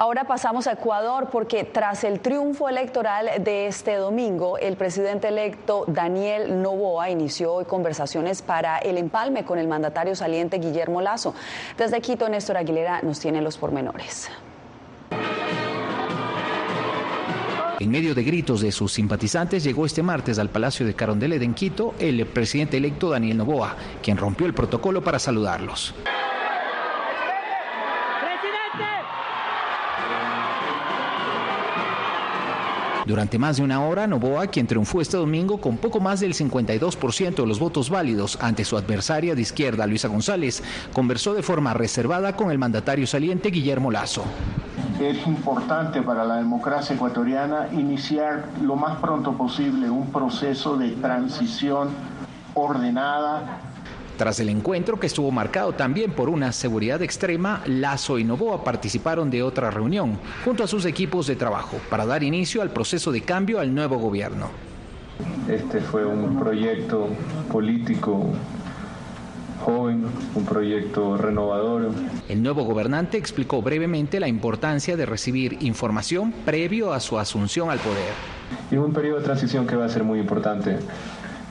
Ahora 0.00 0.22
pasamos 0.28 0.68
a 0.68 0.74
Ecuador 0.74 1.28
porque 1.28 1.64
tras 1.64 2.04
el 2.04 2.20
triunfo 2.20 2.68
electoral 2.68 3.42
de 3.42 3.66
este 3.66 3.96
domingo, 3.96 4.56
el 4.56 4.76
presidente 4.76 5.26
electo 5.26 5.86
Daniel 5.88 6.62
Novoa 6.62 7.10
inició 7.10 7.54
hoy 7.54 7.64
conversaciones 7.64 8.40
para 8.40 8.78
el 8.78 8.96
empalme 8.96 9.44
con 9.44 9.58
el 9.58 9.66
mandatario 9.66 10.14
saliente 10.14 10.58
Guillermo 10.58 11.00
Lazo. 11.00 11.34
Desde 11.76 12.00
Quito, 12.00 12.28
Néstor 12.28 12.58
Aguilera 12.58 13.02
nos 13.02 13.18
tiene 13.18 13.42
los 13.42 13.58
pormenores. 13.58 14.30
En 17.80 17.90
medio 17.90 18.14
de 18.14 18.22
gritos 18.22 18.60
de 18.60 18.70
sus 18.70 18.92
simpatizantes, 18.92 19.64
llegó 19.64 19.84
este 19.84 20.04
martes 20.04 20.38
al 20.38 20.48
Palacio 20.48 20.86
de 20.86 20.94
Carondelet 20.94 21.42
en 21.42 21.54
Quito 21.54 21.96
el 21.98 22.24
presidente 22.24 22.76
electo 22.76 23.10
Daniel 23.10 23.38
Novoa, 23.38 23.74
quien 24.00 24.16
rompió 24.16 24.46
el 24.46 24.54
protocolo 24.54 25.02
para 25.02 25.18
saludarlos. 25.18 25.92
Durante 33.08 33.38
más 33.38 33.56
de 33.56 33.62
una 33.62 33.80
hora, 33.80 34.06
Novoa, 34.06 34.48
quien 34.48 34.66
triunfó 34.66 35.00
este 35.00 35.16
domingo 35.16 35.62
con 35.62 35.78
poco 35.78 35.98
más 35.98 36.20
del 36.20 36.34
52% 36.34 37.36
de 37.36 37.46
los 37.46 37.58
votos 37.58 37.88
válidos 37.88 38.36
ante 38.42 38.66
su 38.66 38.76
adversaria 38.76 39.34
de 39.34 39.40
izquierda, 39.40 39.86
Luisa 39.86 40.08
González, 40.08 40.62
conversó 40.92 41.32
de 41.32 41.42
forma 41.42 41.72
reservada 41.72 42.36
con 42.36 42.50
el 42.50 42.58
mandatario 42.58 43.06
saliente 43.06 43.48
Guillermo 43.48 43.90
Lazo. 43.90 44.24
Es 45.00 45.26
importante 45.26 46.02
para 46.02 46.22
la 46.22 46.36
democracia 46.36 46.96
ecuatoriana 46.96 47.68
iniciar 47.72 48.44
lo 48.60 48.76
más 48.76 48.98
pronto 48.98 49.32
posible 49.32 49.88
un 49.88 50.12
proceso 50.12 50.76
de 50.76 50.90
transición 50.90 51.88
ordenada, 52.52 53.67
tras 54.18 54.40
el 54.40 54.50
encuentro, 54.50 55.00
que 55.00 55.06
estuvo 55.06 55.30
marcado 55.30 55.72
también 55.72 56.10
por 56.10 56.28
una 56.28 56.52
seguridad 56.52 57.00
extrema, 57.00 57.62
Lazo 57.64 58.18
y 58.18 58.24
Novoa 58.24 58.64
participaron 58.64 59.30
de 59.30 59.42
otra 59.42 59.70
reunión 59.70 60.18
junto 60.44 60.64
a 60.64 60.66
sus 60.66 60.84
equipos 60.84 61.26
de 61.26 61.36
trabajo 61.36 61.78
para 61.88 62.04
dar 62.04 62.22
inicio 62.22 62.60
al 62.60 62.70
proceso 62.70 63.12
de 63.12 63.22
cambio 63.22 63.60
al 63.60 63.74
nuevo 63.74 63.96
gobierno. 63.96 64.50
Este 65.48 65.80
fue 65.80 66.04
un 66.04 66.38
proyecto 66.38 67.08
político 67.50 68.26
joven, 69.64 70.04
un 70.34 70.44
proyecto 70.44 71.16
renovador. 71.16 71.90
El 72.28 72.42
nuevo 72.42 72.64
gobernante 72.64 73.18
explicó 73.18 73.62
brevemente 73.62 74.20
la 74.20 74.28
importancia 74.28 74.96
de 74.96 75.06
recibir 75.06 75.58
información 75.60 76.32
previo 76.44 76.92
a 76.92 77.00
su 77.00 77.18
asunción 77.18 77.70
al 77.70 77.78
poder. 77.78 78.12
Y 78.70 78.76
un 78.76 78.92
periodo 78.92 79.18
de 79.18 79.24
transición 79.24 79.66
que 79.66 79.76
va 79.76 79.84
a 79.84 79.88
ser 79.88 80.04
muy 80.04 80.18
importante 80.18 80.78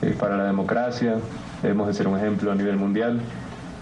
eh, 0.02 0.14
para 0.18 0.36
la 0.36 0.44
democracia, 0.44 1.18
Debemos 1.62 1.88
de 1.88 1.94
ser 1.94 2.06
un 2.06 2.16
ejemplo 2.16 2.52
a 2.52 2.54
nivel 2.54 2.76
mundial 2.76 3.20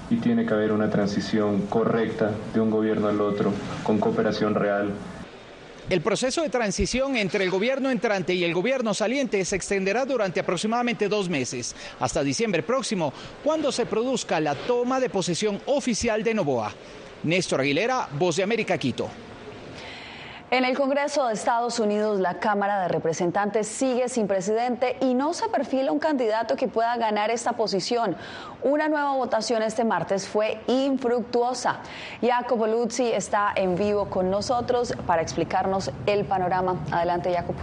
y 0.09 0.17
tiene 0.17 0.47
que 0.47 0.55
haber 0.55 0.73
una 0.73 0.89
transición 0.89 1.67
correcta 1.67 2.31
de 2.55 2.61
un 2.61 2.71
gobierno 2.71 3.09
al 3.09 3.21
otro 3.21 3.53
con 3.83 3.99
cooperación 3.99 4.55
real. 4.55 4.93
El 5.91 6.01
proceso 6.01 6.43
de 6.43 6.49
transición 6.49 7.17
entre 7.17 7.45
el 7.45 7.51
gobierno 7.51 7.91
entrante 7.91 8.35
y 8.35 8.43
el 8.43 8.55
gobierno 8.55 8.93
saliente 8.93 9.45
se 9.45 9.55
extenderá 9.55 10.05
durante 10.05 10.41
aproximadamente 10.41 11.09
dos 11.09 11.29
meses, 11.29 11.77
hasta 12.01 12.25
diciembre 12.25 12.63
próximo, 12.63 13.13
cuando 13.45 13.71
se 13.71 13.87
produzca 13.87 14.41
la 14.41 14.55
toma 14.55 14.99
de 14.99 15.11
posesión 15.11 15.61
oficial 15.67 16.25
de 16.25 16.35
Novoa. 16.35 16.73
Néstor 17.23 17.61
Aguilera, 17.61 18.09
Voz 18.19 18.37
de 18.37 18.43
América, 18.43 18.79
Quito. 18.79 19.09
En 20.53 20.65
el 20.65 20.76
Congreso 20.76 21.26
de 21.26 21.35
Estados 21.35 21.81
Unidos, 21.81 22.21
la 22.21 22.35
Cámara 22.35 22.81
de 22.83 22.87
Representantes 22.87 23.67
sigue 23.67 24.09
sin 24.09 24.29
presidente 24.29 24.97
y 25.00 25.15
no 25.15 25.35
se 25.35 25.49
perfila 25.49 25.91
un 25.91 25.99
candidato 25.99 26.55
que 26.55 26.69
pueda 26.69 26.97
ganar 26.99 27.33
esta 27.33 27.55
posición. 27.55 28.17
Una 28.62 28.88
nueva 28.88 29.15
votación 29.15 29.61
este 29.65 29.83
martes 29.83 30.29
fue 30.29 30.61
infructuosa. 30.69 31.79
Jacopo 32.23 32.69
Luzzi 32.69 33.11
está 33.11 33.53
en 33.57 33.75
vivo 33.75 34.09
con 34.09 34.31
nosotros 34.31 34.95
para 35.05 35.21
explicarnos 35.21 35.91
el 36.07 36.25
panorama. 36.25 36.76
Adelante, 36.93 37.35
Jacopo. 37.35 37.59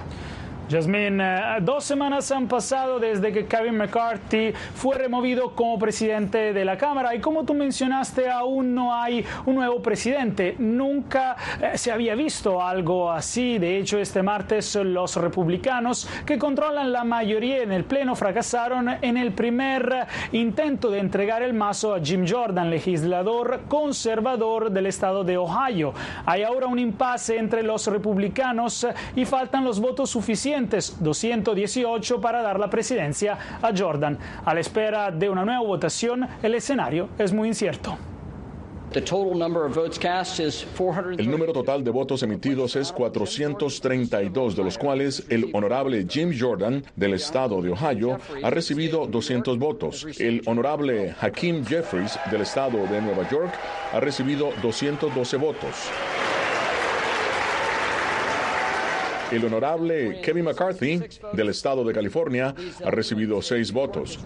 Jasmine, 0.74 1.24
eh, 1.24 1.58
dos 1.62 1.84
semanas 1.84 2.32
han 2.32 2.48
pasado 2.48 2.98
desde 2.98 3.32
que 3.32 3.46
Kevin 3.46 3.78
McCarthy 3.78 4.54
fue 4.74 4.96
removido 4.98 5.52
como 5.52 5.78
presidente 5.78 6.52
de 6.52 6.66
la 6.66 6.80
Cámara 6.80 7.14
y 7.14 7.20
como 7.20 7.46
tú 7.46 7.54
mencionaste, 7.54 8.28
aún 8.28 8.74
no 8.74 8.92
hay 8.92 9.24
un 9.46 9.54
nuevo 9.54 9.84
presidente. 9.84 10.56
Nunca 10.58 11.36
eh, 11.62 11.78
se 11.78 11.92
había 11.92 12.16
visto 12.16 12.60
algo 12.60 13.12
así. 13.12 13.60
De 13.60 13.78
hecho, 13.78 14.00
este 14.00 14.24
martes 14.24 14.74
los 14.74 15.16
republicanos 15.16 16.10
que 16.26 16.40
controlan 16.40 16.92
la 16.92 17.04
mayoría 17.04 17.62
en 17.62 17.72
el 17.72 17.84
Pleno 17.84 18.16
fracasaron 18.16 18.90
en 19.00 19.18
el 19.18 19.32
primer 19.32 20.08
intento 20.32 20.90
de 20.90 20.98
entregar 20.98 21.44
el 21.44 21.54
mazo 21.54 21.94
a 21.94 22.00
Jim 22.00 22.26
Jordan, 22.28 22.72
legislador 22.72 23.62
conservador 23.68 24.72
del 24.72 24.88
estado 24.88 25.24
de 25.24 25.38
Ohio. 25.38 25.94
Hay 26.26 26.42
ahora 26.42 26.66
un 26.66 26.80
impasse 26.80 27.38
entre 27.38 27.62
los 27.62 27.86
republicanos 27.86 28.88
y 29.16 29.26
faltan 29.26 29.64
los 29.64 29.80
votos 29.80 30.10
suficientes 30.10 30.63
218 30.70 32.22
para 32.22 32.42
dar 32.42 32.60
la 32.60 32.70
presidencia 32.70 33.38
a 33.62 33.72
Jordan. 33.76 34.18
A 34.46 34.54
la 34.54 34.60
espera 34.60 35.12
de 35.12 35.30
una 35.30 35.46
nueva 35.46 35.62
votación, 35.62 36.28
el 36.42 36.56
escenario 36.56 37.10
es 37.18 37.34
muy 37.34 37.48
incierto. 37.48 37.98
El 41.18 41.32
número 41.32 41.52
total 41.52 41.84
de 41.84 41.90
votos 41.90 42.22
emitidos 42.22 42.76
es 42.76 42.92
432, 42.92 44.56
de 44.56 44.64
los 44.64 44.78
cuales 44.78 45.26
el 45.30 45.50
honorable 45.54 46.06
Jim 46.08 46.32
Jordan 46.38 46.84
del 46.96 47.16
estado 47.16 47.60
de 47.62 47.72
Ohio 47.72 48.20
ha 48.44 48.50
recibido 48.52 49.08
200 49.08 49.58
votos. 49.58 50.06
El 50.20 50.44
honorable 50.46 51.16
Hakeem 51.20 51.66
Jeffries 51.66 52.20
del 52.30 52.42
estado 52.42 52.86
de 52.86 53.02
Nueva 53.02 53.28
York 53.30 53.52
ha 53.94 54.00
recibido 54.00 54.52
212 54.62 55.38
votos. 55.38 55.90
El 59.34 59.46
honorable 59.46 60.22
Kevin 60.22 60.46
McCarthy, 60.46 61.02
del 61.34 61.50
estado 61.50 61.84
de 61.84 61.92
California, 61.92 62.54
ha 62.86 62.92
recibido 62.92 63.42
seis 63.42 63.72
votos. 63.72 64.20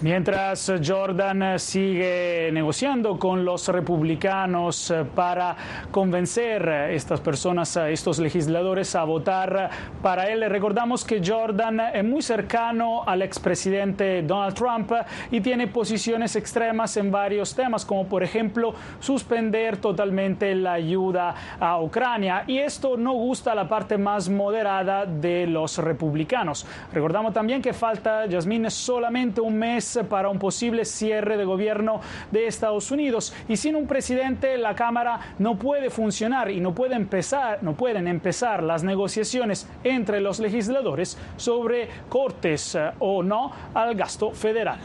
Mientras 0.00 0.72
Jordan 0.86 1.58
sigue 1.58 2.50
negociando 2.52 3.18
con 3.18 3.44
los 3.44 3.66
republicanos 3.66 4.94
para 5.16 5.56
convencer 5.90 6.68
a 6.68 6.90
estas 6.92 7.20
personas, 7.20 7.76
a 7.76 7.90
estos 7.90 8.20
legisladores 8.20 8.94
a 8.94 9.02
votar 9.02 9.70
para 10.00 10.28
él, 10.28 10.48
recordamos 10.48 11.04
que 11.04 11.20
Jordan 11.24 11.80
es 11.92 12.04
muy 12.04 12.22
cercano 12.22 13.02
al 13.08 13.22
expresidente 13.22 14.22
Donald 14.22 14.54
Trump 14.54 14.92
y 15.32 15.40
tiene 15.40 15.66
posiciones 15.66 16.36
extremas 16.36 16.96
en 16.96 17.10
varios 17.10 17.52
temas, 17.56 17.84
como 17.84 18.06
por 18.06 18.22
ejemplo 18.22 18.74
suspender 19.00 19.78
totalmente 19.78 20.54
la 20.54 20.74
ayuda 20.74 21.34
a 21.58 21.80
Ucrania. 21.82 22.44
Y 22.46 22.58
esto 22.58 22.96
no 22.96 23.14
gusta 23.14 23.50
a 23.50 23.56
la 23.56 23.68
parte 23.68 23.98
más 23.98 24.28
moderada 24.28 25.06
de 25.06 25.48
los 25.48 25.76
republicanos. 25.78 26.64
Recordamos 26.92 27.34
también 27.34 27.60
que 27.60 27.72
falta, 27.72 28.26
Yasmín, 28.26 28.70
solamente 28.70 29.40
un 29.40 29.58
mes 29.58 29.87
para 30.08 30.28
un 30.28 30.38
posible 30.38 30.84
cierre 30.84 31.36
de 31.36 31.44
gobierno 31.44 32.00
de 32.30 32.46
Estados 32.46 32.90
Unidos. 32.90 33.32
Y 33.48 33.56
sin 33.56 33.76
un 33.76 33.86
presidente, 33.86 34.56
la 34.58 34.74
Cámara 34.74 35.20
no 35.38 35.56
puede 35.56 35.90
funcionar 35.90 36.50
y 36.50 36.60
no, 36.60 36.74
puede 36.74 36.94
empezar, 36.94 37.62
no 37.62 37.74
pueden 37.74 38.08
empezar 38.08 38.62
las 38.62 38.84
negociaciones 38.84 39.66
entre 39.84 40.20
los 40.20 40.40
legisladores 40.40 41.16
sobre 41.36 41.88
cortes 42.08 42.74
eh, 42.74 42.90
o 42.98 43.22
no 43.22 43.52
al 43.74 43.94
gasto 43.94 44.32
federal. 44.32 44.78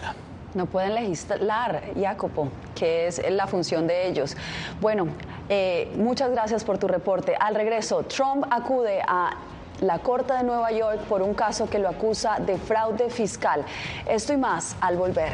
No 0.53 0.67
pueden 0.67 0.93
legislar, 0.93 1.81
Jacopo, 2.00 2.50
que 2.75 3.07
es 3.07 3.22
la 3.31 3.48
función 3.48 3.88
de 3.88 4.07
ellos. 4.07 4.38
Bueno, 4.79 5.07
eh, 5.50 5.91
muchas 5.98 6.29
gracias 6.29 6.63
por 6.63 6.77
tu 6.77 6.88
reporte. 6.88 7.36
Al 7.39 7.55
regreso, 7.55 8.03
Trump 8.03 8.45
acude 8.51 9.01
a 9.01 9.31
la 9.83 9.99
Corte 9.99 10.33
de 10.33 10.43
Nueva 10.43 10.71
York 10.71 11.01
por 11.09 11.21
un 11.21 11.33
caso 11.33 11.69
que 11.69 11.79
lo 11.79 11.89
acusa 11.89 12.37
de 12.39 12.57
fraude 12.57 13.09
fiscal. 13.09 13.65
Esto 14.05 14.33
y 14.33 14.37
más 14.37 14.75
al 14.81 14.97
volver. 14.97 15.33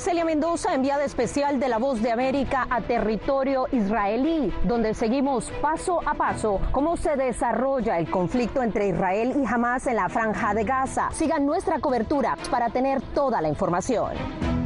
Celia 0.00 0.24
Mendoza, 0.24 0.72
enviada 0.72 1.04
especial 1.04 1.60
de 1.60 1.68
La 1.68 1.76
Voz 1.76 2.00
de 2.00 2.10
América 2.10 2.66
a 2.70 2.80
territorio 2.80 3.66
israelí, 3.70 4.50
donde 4.64 4.94
seguimos 4.94 5.52
paso 5.60 6.00
a 6.06 6.14
paso 6.14 6.58
cómo 6.72 6.96
se 6.96 7.16
desarrolla 7.16 7.98
el 7.98 8.10
conflicto 8.10 8.62
entre 8.62 8.88
Israel 8.88 9.34
y 9.36 9.44
Hamas 9.44 9.86
en 9.86 9.96
la 9.96 10.08
franja 10.08 10.54
de 10.54 10.64
Gaza. 10.64 11.10
Sigan 11.12 11.44
nuestra 11.44 11.80
cobertura 11.80 12.38
para 12.50 12.70
tener 12.70 13.02
toda 13.12 13.42
la 13.42 13.48
información. 13.48 14.59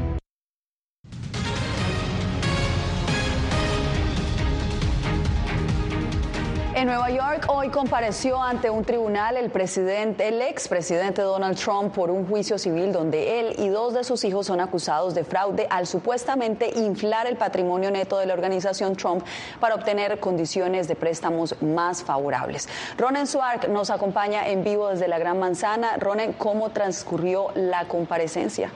En 6.85 6.91
Nueva 6.91 7.09
York 7.09 7.47
hoy 7.49 7.71
compareció 7.71 8.43
ante 8.43 8.69
un 8.69 8.85
tribunal 8.85 9.39
el 9.39 9.49
presidente, 9.49 10.29
el 10.29 10.43
expresidente 10.43 11.23
Donald 11.23 11.57
Trump 11.57 11.95
por 11.95 12.11
un 12.11 12.29
juicio 12.29 12.59
civil 12.59 12.93
donde 12.93 13.41
él 13.41 13.55
y 13.57 13.69
dos 13.69 13.95
de 13.95 14.05
sus 14.05 14.23
hijos 14.23 14.49
son 14.49 14.61
acusados 14.61 15.15
de 15.15 15.25
fraude 15.25 15.67
al 15.71 15.87
supuestamente 15.87 16.79
inflar 16.79 17.27
el 17.27 17.39
patrimonio 17.39 17.91
neto 17.91 18.19
de 18.19 18.27
la 18.27 18.35
organización 18.35 18.97
Trump 18.97 19.25
para 19.61 19.77
obtener 19.77 20.21
condiciones 20.21 20.87
de 20.87 20.95
préstamos 20.95 21.55
más 21.63 22.03
favorables. 22.03 22.69
Ronen 22.99 23.27
Suark 23.27 23.67
nos 23.71 23.89
acompaña 23.89 24.47
en 24.47 24.63
vivo 24.63 24.91
desde 24.91 25.09
la 25.09 25.19
Gran 25.19 25.39
Manzana. 25.39 25.97
Ronen, 25.97 26.35
¿cómo 26.35 26.69
transcurrió 26.69 27.47
la 27.55 27.89
comparecencia? 27.89 28.71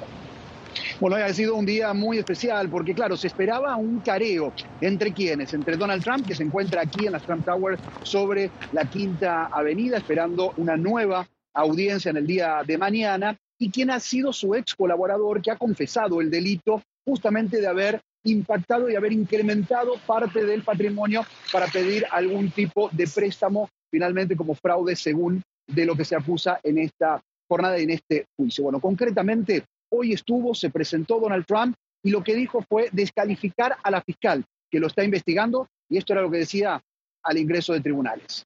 Bueno, 1.00 1.16
ha 1.16 1.32
sido 1.32 1.54
un 1.54 1.66
día 1.66 1.92
muy 1.94 2.18
especial 2.18 2.68
porque, 2.68 2.94
claro, 2.94 3.16
se 3.16 3.26
esperaba 3.26 3.76
un 3.76 4.00
careo 4.00 4.52
entre 4.80 5.12
quienes, 5.12 5.54
entre 5.54 5.76
Donald 5.76 6.02
Trump, 6.02 6.26
que 6.26 6.34
se 6.34 6.42
encuentra 6.42 6.82
aquí 6.82 7.06
en 7.06 7.12
la 7.12 7.20
Trump 7.20 7.44
Tower 7.44 7.78
sobre 8.02 8.50
la 8.72 8.84
Quinta 8.84 9.46
Avenida, 9.46 9.98
esperando 9.98 10.52
una 10.56 10.76
nueva 10.76 11.26
audiencia 11.54 12.10
en 12.10 12.18
el 12.18 12.26
día 12.26 12.62
de 12.66 12.78
mañana, 12.78 13.36
y 13.58 13.70
quien 13.70 13.90
ha 13.90 14.00
sido 14.00 14.32
su 14.32 14.54
ex 14.54 14.74
colaborador 14.74 15.42
que 15.42 15.50
ha 15.50 15.56
confesado 15.56 16.20
el 16.20 16.30
delito 16.30 16.82
justamente 17.04 17.60
de 17.60 17.66
haber 17.66 18.00
impactado 18.24 18.90
y 18.90 18.96
haber 18.96 19.12
incrementado 19.12 19.94
parte 20.06 20.44
del 20.44 20.62
patrimonio 20.62 21.24
para 21.52 21.66
pedir 21.66 22.04
algún 22.10 22.50
tipo 22.50 22.88
de 22.92 23.06
préstamo, 23.06 23.68
finalmente 23.90 24.36
como 24.36 24.54
fraude 24.54 24.94
según 24.94 25.42
de 25.66 25.86
lo 25.86 25.96
que 25.96 26.04
se 26.04 26.16
acusa 26.16 26.60
en 26.62 26.78
esta 26.78 27.20
jornada 27.48 27.78
y 27.78 27.84
en 27.84 27.90
este 27.90 28.26
juicio. 28.36 28.64
Bueno, 28.64 28.80
concretamente, 28.80 29.64
Hoy 29.90 30.12
estuvo, 30.12 30.54
se 30.54 30.70
presentó 30.70 31.18
Donald 31.18 31.46
Trump 31.46 31.74
y 32.02 32.10
lo 32.10 32.22
que 32.22 32.34
dijo 32.34 32.62
fue 32.68 32.88
descalificar 32.92 33.76
a 33.82 33.90
la 33.90 34.02
fiscal 34.02 34.44
que 34.70 34.80
lo 34.80 34.86
está 34.86 35.02
investigando 35.04 35.66
y 35.88 35.96
esto 35.96 36.12
era 36.12 36.22
lo 36.22 36.30
que 36.30 36.38
decía 36.38 36.80
al 37.22 37.38
ingreso 37.38 37.72
de 37.72 37.80
tribunales. 37.80 38.44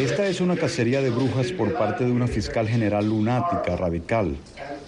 Esta 0.00 0.26
es 0.26 0.40
una 0.40 0.56
cacería 0.56 1.00
de 1.00 1.10
brujas 1.10 1.52
por 1.52 1.72
parte 1.74 2.04
de 2.04 2.10
una 2.10 2.26
fiscal 2.26 2.68
general 2.68 3.08
lunática, 3.08 3.76
radical. 3.76 4.36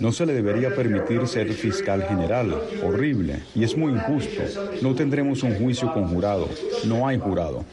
No 0.00 0.10
se 0.12 0.26
le 0.26 0.32
debería 0.32 0.74
permitir 0.74 1.26
ser 1.28 1.52
fiscal 1.52 2.02
general. 2.02 2.60
Horrible. 2.82 3.42
Y 3.54 3.64
es 3.64 3.76
muy 3.76 3.92
injusto. 3.92 4.42
No 4.82 4.94
tendremos 4.94 5.42
un 5.42 5.54
juicio 5.56 5.92
con 5.92 6.08
jurado. 6.08 6.48
No 6.84 7.06
hay 7.06 7.18
jurado 7.18 7.64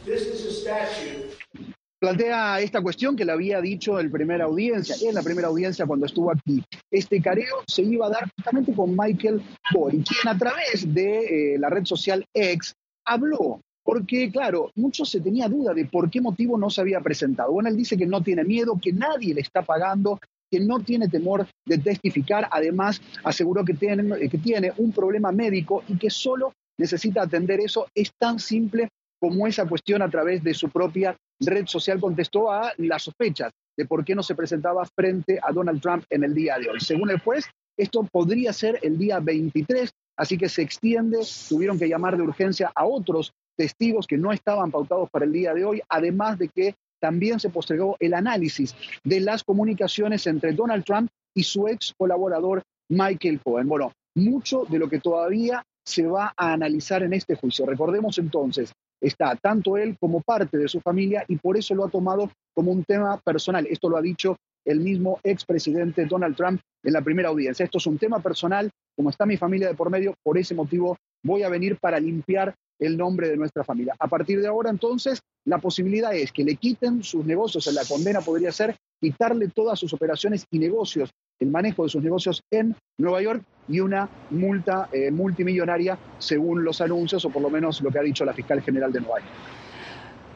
plantea 1.98 2.60
esta 2.60 2.80
cuestión 2.80 3.16
que 3.16 3.24
le 3.24 3.32
había 3.32 3.60
dicho 3.60 3.98
en 3.98 4.10
primera 4.10 4.44
audiencia, 4.44 4.96
en 5.08 5.14
la 5.14 5.22
primera 5.22 5.48
audiencia 5.48 5.86
cuando 5.86 6.06
estuvo 6.06 6.30
aquí. 6.30 6.62
Este 6.90 7.20
careo 7.20 7.62
se 7.66 7.82
iba 7.82 8.06
a 8.06 8.10
dar 8.10 8.30
justamente 8.36 8.72
con 8.72 8.96
Michael 8.96 9.42
Bory, 9.72 10.02
quien 10.02 10.34
a 10.34 10.38
través 10.38 10.92
de 10.92 11.54
eh, 11.54 11.58
la 11.58 11.70
red 11.70 11.84
social 11.84 12.24
X 12.34 12.74
habló 13.04 13.60
porque, 13.88 14.30
claro, 14.30 14.70
mucho 14.74 15.06
se 15.06 15.18
tenía 15.18 15.48
duda 15.48 15.72
de 15.72 15.86
por 15.86 16.10
qué 16.10 16.20
motivo 16.20 16.58
no 16.58 16.68
se 16.68 16.82
había 16.82 17.00
presentado. 17.00 17.52
Bueno, 17.52 17.70
él 17.70 17.76
dice 17.78 17.96
que 17.96 18.04
no 18.04 18.22
tiene 18.22 18.44
miedo, 18.44 18.78
que 18.78 18.92
nadie 18.92 19.32
le 19.32 19.40
está 19.40 19.62
pagando, 19.62 20.20
que 20.50 20.60
no 20.60 20.80
tiene 20.80 21.08
temor 21.08 21.46
de 21.64 21.78
testificar. 21.78 22.48
Además, 22.50 23.00
aseguró 23.24 23.64
que 23.64 23.72
tiene, 23.72 24.28
que 24.28 24.36
tiene 24.36 24.74
un 24.76 24.92
problema 24.92 25.32
médico 25.32 25.84
y 25.88 25.96
que 25.96 26.10
solo 26.10 26.52
necesita 26.78 27.22
atender 27.22 27.60
eso. 27.60 27.86
Es 27.94 28.10
tan 28.18 28.38
simple 28.38 28.90
como 29.18 29.46
esa 29.46 29.66
cuestión 29.66 30.02
a 30.02 30.10
través 30.10 30.44
de 30.44 30.52
su 30.52 30.68
propia 30.68 31.16
red 31.40 31.66
social 31.66 32.00
contestó 32.00 32.50
a 32.50 32.72
las 32.78 33.02
sospechas 33.02 33.52
de 33.76 33.86
por 33.86 34.04
qué 34.04 34.14
no 34.14 34.22
se 34.22 34.34
presentaba 34.34 34.84
frente 34.84 35.38
a 35.42 35.52
Donald 35.52 35.80
Trump 35.80 36.04
en 36.10 36.24
el 36.24 36.34
día 36.34 36.58
de 36.58 36.68
hoy. 36.68 36.80
Según 36.80 37.10
el 37.10 37.20
juez, 37.20 37.46
esto 37.76 38.02
podría 38.10 38.52
ser 38.52 38.80
el 38.82 38.98
día 38.98 39.20
23, 39.20 39.90
así 40.16 40.36
que 40.36 40.48
se 40.48 40.62
extiende, 40.62 41.18
tuvieron 41.48 41.78
que 41.78 41.88
llamar 41.88 42.16
de 42.16 42.24
urgencia 42.24 42.72
a 42.74 42.84
otros 42.84 43.32
testigos 43.56 44.06
que 44.06 44.18
no 44.18 44.32
estaban 44.32 44.70
pautados 44.70 45.08
para 45.10 45.24
el 45.24 45.32
día 45.32 45.54
de 45.54 45.64
hoy, 45.64 45.82
además 45.88 46.38
de 46.38 46.48
que 46.48 46.74
también 47.00 47.38
se 47.38 47.50
postergó 47.50 47.96
el 48.00 48.14
análisis 48.14 48.74
de 49.04 49.20
las 49.20 49.44
comunicaciones 49.44 50.26
entre 50.26 50.52
Donald 50.52 50.84
Trump 50.84 51.08
y 51.34 51.44
su 51.44 51.68
ex 51.68 51.94
colaborador 51.96 52.62
Michael 52.88 53.40
Cohen. 53.40 53.68
Bueno, 53.68 53.92
mucho 54.16 54.64
de 54.68 54.78
lo 54.78 54.88
que 54.88 54.98
todavía 54.98 55.64
se 55.84 56.06
va 56.06 56.34
a 56.36 56.52
analizar 56.52 57.02
en 57.02 57.12
este 57.12 57.36
juicio. 57.36 57.66
Recordemos 57.66 58.18
entonces, 58.18 58.72
está 59.00 59.36
tanto 59.36 59.76
él 59.76 59.96
como 59.98 60.20
parte 60.20 60.58
de 60.58 60.68
su 60.68 60.80
familia 60.80 61.24
y 61.28 61.36
por 61.36 61.56
eso 61.56 61.74
lo 61.74 61.84
ha 61.84 61.90
tomado 61.90 62.30
como 62.54 62.72
un 62.72 62.84
tema 62.84 63.18
personal. 63.18 63.66
Esto 63.66 63.88
lo 63.88 63.96
ha 63.96 64.02
dicho 64.02 64.36
el 64.64 64.80
mismo 64.80 65.18
expresidente 65.22 66.06
Donald 66.06 66.36
Trump 66.36 66.60
en 66.82 66.92
la 66.92 67.02
primera 67.02 67.28
audiencia. 67.28 67.64
Esto 67.64 67.78
es 67.78 67.86
un 67.86 67.98
tema 67.98 68.20
personal, 68.20 68.70
como 68.96 69.10
está 69.10 69.24
mi 69.26 69.36
familia 69.36 69.68
de 69.68 69.74
por 69.74 69.90
medio, 69.90 70.14
por 70.22 70.36
ese 70.36 70.54
motivo 70.54 70.96
voy 71.22 71.42
a 71.42 71.48
venir 71.48 71.78
para 71.80 71.98
limpiar 71.98 72.54
el 72.78 72.96
nombre 72.96 73.28
de 73.28 73.36
nuestra 73.36 73.64
familia. 73.64 73.94
A 73.98 74.08
partir 74.08 74.40
de 74.40 74.46
ahora, 74.46 74.70
entonces, 74.70 75.20
la 75.44 75.58
posibilidad 75.58 76.14
es 76.14 76.32
que 76.32 76.44
le 76.44 76.56
quiten 76.56 77.02
sus 77.02 77.24
negocios, 77.24 77.66
la 77.72 77.84
condena 77.84 78.20
podría 78.20 78.52
ser 78.52 78.76
quitarle 79.00 79.48
todas 79.48 79.78
sus 79.78 79.92
operaciones 79.92 80.44
y 80.50 80.58
negocios, 80.58 81.10
el 81.40 81.50
manejo 81.50 81.84
de 81.84 81.88
sus 81.88 82.02
negocios 82.02 82.42
en 82.50 82.74
Nueva 82.98 83.22
York 83.22 83.42
y 83.68 83.80
una 83.80 84.08
multa 84.30 84.88
eh, 84.92 85.10
multimillonaria, 85.10 85.98
según 86.18 86.64
los 86.64 86.80
anuncios, 86.80 87.24
o 87.24 87.30
por 87.30 87.42
lo 87.42 87.50
menos 87.50 87.80
lo 87.82 87.90
que 87.90 87.98
ha 87.98 88.02
dicho 88.02 88.24
la 88.24 88.32
fiscal 88.32 88.62
general 88.62 88.92
de 88.92 89.00
Nueva 89.00 89.20
York. 89.20 89.30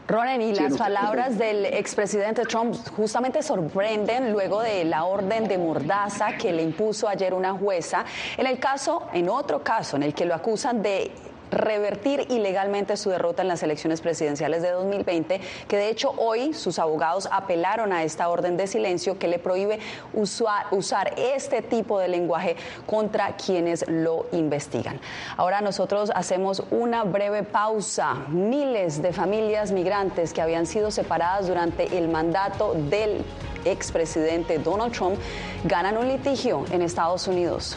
Ronen, 0.09 0.43
y 0.43 0.55
las 0.55 0.77
palabras 0.77 1.39
del 1.39 1.65
expresidente 1.65 2.43
Trump 2.43 2.75
justamente 2.97 3.41
sorprenden 3.41 4.33
luego 4.33 4.61
de 4.61 4.85
la 4.85 5.05
orden 5.05 5.47
de 5.47 5.57
mordaza 5.57 6.37
que 6.37 6.53
le 6.53 6.63
impuso 6.63 7.09
ayer 7.09 7.33
una 7.33 7.53
jueza 7.53 8.05
en 8.37 8.47
el 8.47 8.59
caso, 8.59 9.09
en 9.15 9.29
otro 9.29 9.63
caso, 9.63 9.97
en 9.97 10.03
el 10.03 10.13
que 10.13 10.27
lo 10.27 10.35
acusan 10.35 10.83
de 10.83 11.13
revertir 11.53 12.27
ilegalmente 12.31 12.97
su 12.97 13.11
derrota 13.11 13.43
en 13.43 13.49
las 13.49 13.63
elecciones 13.63 14.01
presidenciales 14.01 14.63
de 14.63 14.71
2020, 14.71 15.41
que 15.69 15.77
de 15.77 15.89
hecho 15.89 16.13
hoy 16.17 16.55
sus 16.55 16.79
abogados 16.79 17.29
apelaron 17.31 17.93
a 17.93 18.03
esta 18.03 18.29
orden 18.29 18.57
de 18.57 18.67
silencio 18.67 19.19
que 19.19 19.29
le 19.29 19.39
prohíbe 19.39 19.79
usar, 20.15 20.67
usar 20.73 21.15
este 21.17 21.63
tipo 21.63 21.99
de 21.99 22.09
lenguaje 22.09 22.57
contra 22.87 23.37
quienes 23.37 23.85
lo 23.89 24.27
investigan. 24.33 24.99
Ahora 25.37 25.61
nosotros 25.61 26.11
hacemos 26.15 26.63
una 26.71 27.05
breve 27.05 27.43
pausa. 27.43 28.15
Miles 28.29 29.03
de 29.03 29.13
familias 29.13 29.73
migrantes 29.73 30.33
que 30.33 30.43
habían 30.43 30.67
sido 30.67 30.91
separadas 30.91 31.47
durante 31.47 31.99
el 31.99 32.09
mandato 32.09 32.75
del 32.75 33.25
expresidente 33.65 34.59
Donald 34.59 34.93
Trump 34.93 35.19
ganan 35.65 35.97
un 35.97 36.09
litigio 36.09 36.65
en 36.73 36.83
Estados 36.83 37.29
Unidos. 37.29 37.77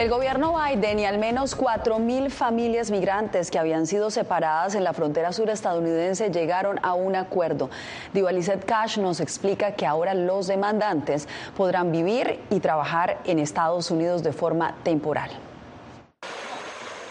El 0.00 0.08
gobierno 0.08 0.54
Biden 0.54 0.98
y 0.98 1.04
al 1.04 1.18
menos 1.18 1.54
4.000 1.54 2.30
familias 2.30 2.90
migrantes 2.90 3.50
que 3.50 3.58
habían 3.58 3.86
sido 3.86 4.10
separadas 4.10 4.74
en 4.74 4.82
la 4.82 4.94
frontera 4.94 5.30
sur 5.30 5.50
estadounidense 5.50 6.30
llegaron 6.30 6.80
a 6.82 6.94
un 6.94 7.16
acuerdo. 7.16 7.68
Divalicet 8.14 8.64
Cash 8.64 8.96
nos 8.96 9.20
explica 9.20 9.72
que 9.72 9.84
ahora 9.84 10.14
los 10.14 10.46
demandantes 10.46 11.28
podrán 11.54 11.92
vivir 11.92 12.40
y 12.48 12.60
trabajar 12.60 13.18
en 13.26 13.38
Estados 13.38 13.90
Unidos 13.90 14.22
de 14.22 14.32
forma 14.32 14.74
temporal. 14.84 15.28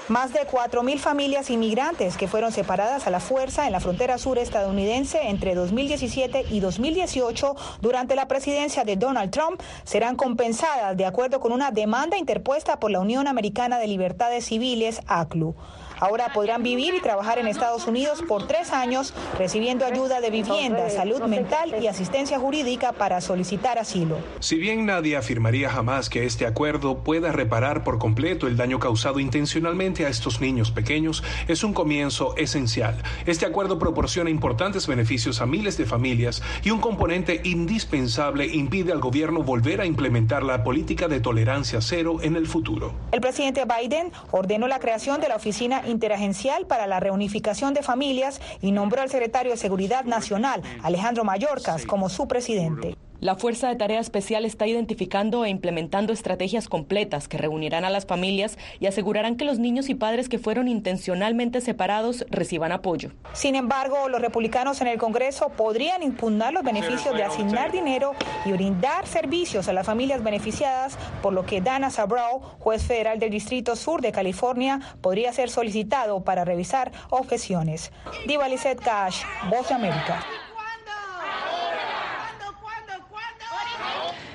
Más 0.09 0.33
de 0.33 0.39
4.000 0.39 0.97
familias 0.97 1.51
inmigrantes 1.51 2.17
que 2.17 2.27
fueron 2.27 2.51
separadas 2.51 3.05
a 3.05 3.11
la 3.11 3.19
fuerza 3.19 3.67
en 3.67 3.71
la 3.71 3.79
frontera 3.79 4.17
sur 4.17 4.39
estadounidense 4.39 5.29
entre 5.29 5.53
2017 5.53 6.45
y 6.49 6.61
2018 6.61 7.55
durante 7.79 8.15
la 8.15 8.27
presidencia 8.27 8.83
de 8.83 8.95
Donald 8.95 9.29
Trump 9.29 9.61
serán 9.83 10.15
compensadas 10.15 10.97
de 10.97 11.05
acuerdo 11.05 11.39
con 11.39 11.51
una 11.51 11.69
demanda 11.69 12.17
interpuesta 12.17 12.79
por 12.79 12.89
la 12.89 13.01
Unión 13.01 13.27
Americana 13.27 13.77
de 13.77 13.85
Libertades 13.85 14.45
Civiles, 14.45 14.99
ACLU. 15.05 15.53
Ahora 15.99 16.31
podrán 16.33 16.63
vivir 16.63 16.95
y 16.95 17.01
trabajar 17.01 17.39
en 17.39 17.47
Estados 17.47 17.85
Unidos 17.85 18.23
por 18.25 18.47
tres 18.47 18.71
años, 18.71 19.13
recibiendo 19.37 19.85
ayuda 19.85 20.21
de 20.21 20.29
vivienda, 20.29 20.89
salud 20.89 21.21
mental 21.23 21.75
y 21.81 21.87
asistencia 21.87 22.39
jurídica 22.39 22.93
para 22.93 23.19
solicitar 23.19 23.77
asilo. 23.77 24.17
Si 24.39 24.55
bien 24.55 24.85
nadie 24.85 25.17
afirmaría 25.17 25.69
jamás 25.69 26.09
que 26.09 26.25
este 26.25 26.45
acuerdo 26.45 27.03
pueda 27.03 27.33
reparar 27.33 27.83
por 27.83 27.99
completo 27.99 28.47
el 28.47 28.55
daño 28.55 28.79
causado 28.79 29.19
intencionalmente 29.19 30.05
a 30.05 30.09
estos 30.09 30.39
niños 30.39 30.71
pequeños, 30.71 31.21
es 31.49 31.65
un 31.65 31.73
comienzo 31.73 32.33
esencial. 32.37 32.95
Este 33.25 33.45
acuerdo 33.45 33.77
proporciona 33.77 34.29
importantes 34.29 34.87
beneficios 34.87 35.41
a 35.41 35.45
miles 35.45 35.77
de 35.77 35.85
familias 35.85 36.41
y 36.63 36.71
un 36.71 36.79
componente 36.79 37.41
indispensable 37.43 38.45
impide 38.47 38.93
al 38.93 38.99
gobierno 38.99 39.43
volver 39.43 39.81
a 39.81 39.85
implementar 39.85 40.43
la 40.43 40.63
política 40.63 41.09
de 41.09 41.19
tolerancia 41.19 41.81
cero 41.81 42.17
en 42.21 42.37
el 42.37 42.47
futuro. 42.47 42.93
El 43.11 43.19
presidente 43.19 43.65
Biden 43.65 44.13
ordenó 44.31 44.67
la 44.67 44.79
creación 44.79 45.19
de 45.19 45.27
la 45.27 45.35
Oficina 45.35 45.81
Interagencial 45.89 46.65
para 46.67 46.87
la 46.87 46.99
Reunificación 46.99 47.73
de 47.73 47.83
Familias 47.83 48.41
y 48.61 48.71
nombró 48.71 49.01
al 49.01 49.09
secretario 49.09 49.51
de 49.51 49.57
Seguridad 49.57 50.05
Nacional, 50.05 50.61
Alejandro 50.83 51.23
Mayorkas, 51.23 51.85
como 51.85 52.09
su 52.09 52.27
presidente. 52.27 52.95
La 53.21 53.35
Fuerza 53.35 53.67
de 53.67 53.75
Tarea 53.75 53.99
Especial 53.99 54.45
está 54.45 54.65
identificando 54.65 55.43
e 55.43 55.49
implementando 55.49 56.13
estrategias 56.13 56.69
completas 56.69 57.27
que 57.27 57.37
reunirán 57.37 57.83
a 57.83 57.89
las 57.89 58.05
familias 58.05 58.57
y 58.79 58.85
asegurarán 58.85 59.35
que 59.35 59.43
los 59.43 59.59
niños 59.59 59.89
y 59.89 59.95
padres 59.95 60.29
que 60.29 60.39
fueron 60.39 60.69
intencionalmente 60.69 61.59
separados 61.59 62.25
reciban 62.29 62.71
apoyo. 62.71 63.11
Sin 63.33 63.55
embargo, 63.55 64.07
los 64.07 64.21
republicanos 64.21 64.79
en 64.79 64.87
el 64.87 64.97
Congreso 64.97 65.49
podrían 65.49 66.01
impugnar 66.01 66.53
los 66.53 66.63
beneficios 66.63 67.13
de 67.13 67.23
asignar 67.23 67.73
dinero 67.73 68.13
y 68.45 68.53
brindar 68.53 69.05
servicios 69.05 69.67
a 69.67 69.73
las 69.73 69.85
familias 69.85 70.23
beneficiadas, 70.23 70.97
por 71.21 71.33
lo 71.33 71.45
que 71.45 71.59
Dana 71.59 71.89
Sabrow, 71.89 72.39
juez 72.59 72.83
federal 72.83 73.19
del 73.19 73.31
Distrito 73.31 73.75
Sur 73.75 74.01
de 74.01 74.13
California, 74.13 74.79
podría 75.01 75.33
ser 75.33 75.49
solicitado 75.49 76.23
para 76.23 76.45
revisar 76.45 76.93
objeciones. 77.09 77.91
Diva 78.27 78.47
Lizette 78.47 78.79
Cash, 78.79 79.23
Voz 79.49 79.67
de 79.67 79.73
América. 79.75 80.25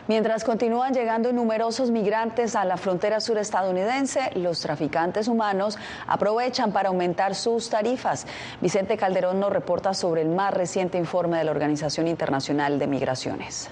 Mientras 0.06 0.44
continúan 0.44 0.92
llegando 0.92 1.32
numerosos 1.32 1.90
migrantes 1.90 2.56
a 2.56 2.66
la 2.66 2.76
frontera 2.76 3.20
sur 3.20 3.38
estadounidense, 3.38 4.30
los 4.34 4.60
traficantes 4.60 5.28
humanos 5.28 5.78
aprovechan 6.06 6.72
para 6.72 6.90
aumentar 6.90 7.34
sus 7.34 7.70
tarifas. 7.70 8.26
Vicente 8.60 8.98
Calderón 8.98 9.40
nos 9.40 9.50
reporta 9.50 9.94
sobre 9.94 10.20
el 10.20 10.28
más 10.28 10.52
reciente 10.52 10.98
informe 10.98 11.38
de 11.38 11.44
la 11.44 11.52
Organización 11.52 12.06
Internacional 12.06 12.78
de 12.78 12.86
Migraciones. 12.86 13.70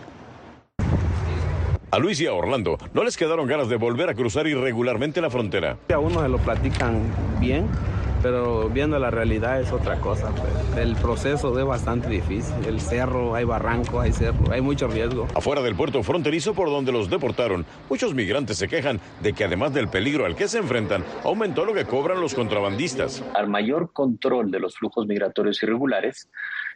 A 1.90 1.98
Luis 1.98 2.18
y 2.22 2.26
a 2.26 2.32
Orlando 2.32 2.78
no 2.94 3.04
les 3.04 3.18
quedaron 3.18 3.46
ganas 3.46 3.68
de 3.68 3.76
volver 3.76 4.08
a 4.08 4.14
cruzar 4.14 4.46
irregularmente 4.46 5.20
la 5.20 5.28
frontera. 5.28 5.76
A 5.92 5.98
uno 5.98 6.22
se 6.22 6.28
lo 6.30 6.38
platican 6.38 7.02
bien, 7.38 7.68
pero 8.22 8.68
viendo 8.68 8.98
la 8.98 9.10
realidad 9.10 9.60
es 9.60 9.72
otra 9.72 9.98
cosa. 9.98 10.30
Pues. 10.30 10.78
El 10.78 10.96
proceso 10.96 11.58
es 11.58 11.64
bastante 11.64 12.08
difícil. 12.08 12.54
El 12.66 12.80
cerro, 12.80 13.34
hay 13.34 13.44
barranco, 13.44 14.00
hay 14.00 14.12
cerro, 14.12 14.52
hay 14.52 14.60
mucho 14.60 14.86
riesgo. 14.88 15.26
Afuera 15.34 15.60
del 15.62 15.74
puerto 15.74 16.02
fronterizo 16.02 16.54
por 16.54 16.68
donde 16.68 16.92
los 16.92 17.10
deportaron, 17.10 17.66
muchos 17.90 18.14
migrantes 18.14 18.58
se 18.58 18.68
quejan 18.68 19.00
de 19.20 19.32
que 19.32 19.44
además 19.44 19.74
del 19.74 19.88
peligro 19.88 20.24
al 20.24 20.36
que 20.36 20.48
se 20.48 20.58
enfrentan, 20.58 21.04
aumentó 21.24 21.64
lo 21.64 21.74
que 21.74 21.84
cobran 21.84 22.20
los 22.20 22.34
contrabandistas. 22.34 23.24
Al 23.34 23.48
mayor 23.48 23.92
control 23.92 24.50
de 24.50 24.60
los 24.60 24.76
flujos 24.76 25.06
migratorios 25.06 25.62
irregulares, 25.62 26.28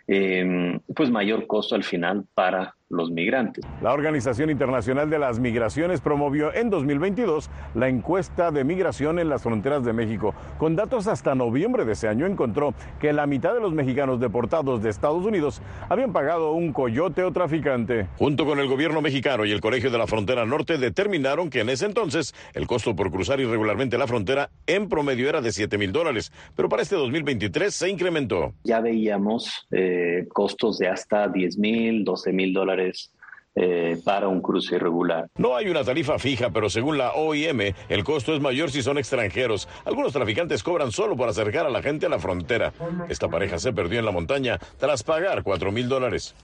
eh, 0.08 0.78
pues 0.94 1.10
mayor 1.10 1.46
costo 1.46 1.74
al 1.74 1.84
final 1.84 2.24
para 2.34 2.74
los 2.88 3.10
migrantes. 3.10 3.64
La 3.82 3.92
Organización 3.92 4.50
Internacional 4.50 5.10
de 5.10 5.18
las 5.18 5.40
Migraciones 5.40 6.00
promovió 6.00 6.54
en 6.54 6.70
2022 6.70 7.50
la 7.74 7.88
encuesta 7.88 8.50
de 8.50 8.64
migración 8.64 9.18
en 9.18 9.28
las 9.28 9.42
fronteras 9.42 9.84
de 9.84 9.92
México. 9.92 10.34
Con 10.58 10.76
datos 10.76 11.08
hasta 11.08 11.34
noviembre 11.34 11.84
de 11.84 11.92
ese 11.92 12.08
año 12.08 12.26
encontró 12.26 12.74
que 13.00 13.12
la 13.12 13.26
mitad 13.26 13.54
de 13.54 13.60
los 13.60 13.72
mexicanos 13.72 14.20
deportados 14.20 14.82
de 14.82 14.90
Estados 14.90 15.24
Unidos 15.24 15.62
habían 15.88 16.12
pagado 16.12 16.52
un 16.52 16.72
coyote 16.72 17.24
o 17.24 17.32
traficante. 17.32 18.06
Junto 18.18 18.46
con 18.46 18.60
el 18.60 18.68
gobierno 18.68 19.02
mexicano 19.02 19.44
y 19.44 19.50
el 19.50 19.60
Colegio 19.60 19.90
de 19.90 19.98
la 19.98 20.06
Frontera 20.06 20.46
Norte 20.46 20.78
determinaron 20.78 21.50
que 21.50 21.60
en 21.60 21.70
ese 21.70 21.86
entonces 21.86 22.34
el 22.54 22.66
costo 22.66 22.94
por 22.94 23.10
cruzar 23.10 23.40
irregularmente 23.40 23.98
la 23.98 24.06
frontera 24.06 24.50
en 24.66 24.88
promedio 24.88 25.28
era 25.28 25.40
de 25.40 25.52
7 25.52 25.76
mil 25.76 25.92
dólares, 25.92 26.32
pero 26.54 26.68
para 26.68 26.82
este 26.82 26.94
2023 26.94 27.74
se 27.74 27.88
incrementó. 27.88 28.52
Ya 28.64 28.80
veíamos 28.80 29.66
eh, 29.72 30.26
costos 30.32 30.78
de 30.78 30.88
hasta 30.88 31.28
10 31.28 31.58
mil, 31.58 32.04
12 32.04 32.32
mil 32.32 32.52
dólares 32.52 32.75
jugadores 32.76 33.10
eh, 33.58 33.98
para 34.04 34.28
un 34.28 34.42
cruce 34.42 34.76
irregular. 34.76 35.28
No 35.38 35.56
hay 35.56 35.68
una 35.68 35.82
tarifa 35.82 36.18
fija, 36.18 36.50
pero 36.50 36.68
según 36.68 36.98
la 36.98 37.12
OIM, 37.14 37.72
el 37.88 38.04
costo 38.04 38.34
es 38.34 38.40
mayor 38.40 38.70
si 38.70 38.82
son 38.82 38.98
extranjeros. 38.98 39.66
Algunos 39.86 40.12
traficantes 40.12 40.62
cobran 40.62 40.92
solo 40.92 41.16
por 41.16 41.28
acercar 41.28 41.64
a 41.64 41.70
la 41.70 41.82
gente 41.82 42.04
a 42.04 42.10
la 42.10 42.18
frontera. 42.18 42.74
Esta 43.08 43.28
pareja 43.28 43.58
se 43.58 43.72
perdió 43.72 43.98
en 43.98 44.04
la 44.04 44.12
montaña 44.12 44.58
tras 44.78 45.02
pagar 45.02 45.42
4 45.42 45.72
mil 45.72 45.88
dólares. 45.88 46.34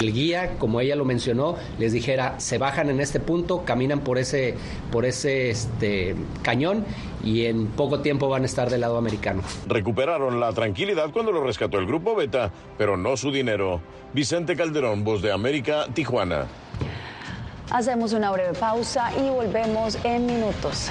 El 0.00 0.12
guía, 0.12 0.58
como 0.58 0.80
ella 0.80 0.96
lo 0.96 1.04
mencionó, 1.04 1.56
les 1.78 1.92
dijera, 1.92 2.38
se 2.38 2.58
bajan 2.58 2.90
en 2.90 3.00
este 3.00 3.20
punto, 3.20 3.64
caminan 3.64 4.00
por 4.00 4.18
ese, 4.18 4.54
por 4.90 5.06
ese 5.06 5.50
este, 5.50 6.14
cañón 6.42 6.84
y 7.24 7.46
en 7.46 7.66
poco 7.68 8.00
tiempo 8.00 8.28
van 8.28 8.42
a 8.42 8.46
estar 8.46 8.68
del 8.68 8.82
lado 8.82 8.98
americano. 8.98 9.42
Recuperaron 9.66 10.38
la 10.38 10.52
tranquilidad 10.52 11.10
cuando 11.12 11.32
lo 11.32 11.42
rescató 11.42 11.78
el 11.78 11.86
grupo 11.86 12.14
Beta, 12.14 12.52
pero 12.76 12.96
no 12.96 13.16
su 13.16 13.30
dinero. 13.30 13.80
Vicente 14.12 14.54
Calderón, 14.56 15.02
Voz 15.04 15.22
de 15.22 15.32
América, 15.32 15.86
Tijuana. 15.92 16.45
Hacemos 17.76 18.14
una 18.14 18.30
breve 18.30 18.54
pausa 18.54 19.10
y 19.18 19.28
volvemos 19.28 19.98
en 20.02 20.24
minutos. 20.24 20.90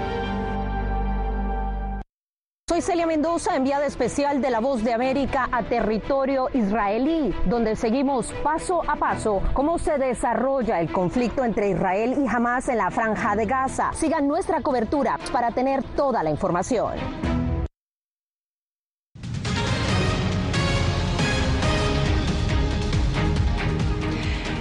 Soy 2.71 2.79
Celia 2.79 3.05
Mendoza, 3.05 3.57
enviada 3.57 3.85
especial 3.85 4.41
de 4.41 4.49
La 4.49 4.61
Voz 4.61 4.81
de 4.81 4.93
América 4.93 5.49
a 5.51 5.61
territorio 5.61 6.47
israelí, 6.53 7.35
donde 7.47 7.75
seguimos 7.75 8.31
paso 8.45 8.81
a 8.89 8.95
paso 8.95 9.41
cómo 9.51 9.77
se 9.77 9.97
desarrolla 9.97 10.79
el 10.79 10.89
conflicto 10.89 11.43
entre 11.43 11.71
Israel 11.71 12.15
y 12.17 12.33
Hamas 12.33 12.69
en 12.69 12.77
la 12.77 12.89
franja 12.89 13.35
de 13.35 13.45
Gaza. 13.45 13.91
Sigan 13.91 14.25
nuestra 14.25 14.61
cobertura 14.61 15.19
para 15.33 15.51
tener 15.51 15.83
toda 15.83 16.23
la 16.23 16.29
información. 16.29 16.93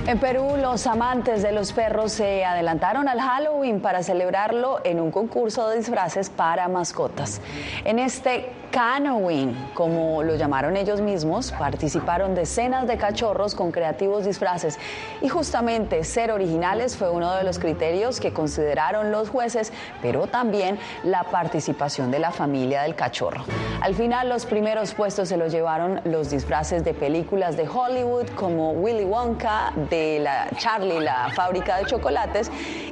En 0.07 0.19
Perú, 0.19 0.57
los 0.57 0.87
amantes 0.87 1.43
de 1.43 1.53
los 1.53 1.73
perros 1.73 2.13
se 2.13 2.45
adelantaron 2.45 3.07
al 3.09 3.21
Halloween 3.21 3.81
para 3.81 4.03
celebrarlo 4.03 4.81
en 4.83 4.99
un 4.99 5.11
concurso 5.11 5.69
de 5.69 5.77
disfraces 5.77 6.31
para 6.31 6.69
mascotas. 6.69 7.41
En 7.85 7.99
este 7.99 8.51
Canowin, 8.70 9.56
como 9.74 10.22
lo 10.22 10.37
llamaron 10.37 10.76
ellos 10.76 11.00
mismos, 11.00 11.50
participaron 11.50 12.37
decenas 12.37 12.87
de 12.87 12.96
cachorros 12.96 13.56
con 13.56 13.72
creativos 13.72 14.24
disfraces 14.24 14.78
y 15.20 15.28
justamente 15.28 16.04
ser 16.04 16.30
originales 16.30 16.96
fue 16.96 17.11
uno 17.11 17.35
de 17.35 17.42
los 17.42 17.59
criterios 17.59 18.20
que 18.20 18.33
consideraron 18.33 19.11
los 19.11 19.28
jueces, 19.28 19.72
pero 20.00 20.28
también 20.28 20.78
la 21.02 21.24
participación 21.24 22.12
de 22.12 22.20
la 22.20 22.30
familia 22.30 22.83
del 22.83 22.94
cachorro. 22.94 23.44
Al 23.80 23.94
final 23.96 24.28
los 24.28 24.46
primeros 24.46 24.94
puestos 24.94 25.28
se 25.28 25.37
los 25.37 25.50
llevaron 25.50 26.00
los 26.04 26.30
disfraces 26.30 26.85
de 26.85 26.94
películas 26.94 27.56
de 27.56 27.68
Hollywood 27.68 28.28
como 28.37 28.70
Willy 28.70 29.04
Wonka, 29.04 29.72
de 29.90 30.20
la 30.20 30.48
Charlie, 30.59 31.00
la 31.00 31.30
fábrica 31.35 31.78
de 31.78 31.87
chocolates 31.87 32.50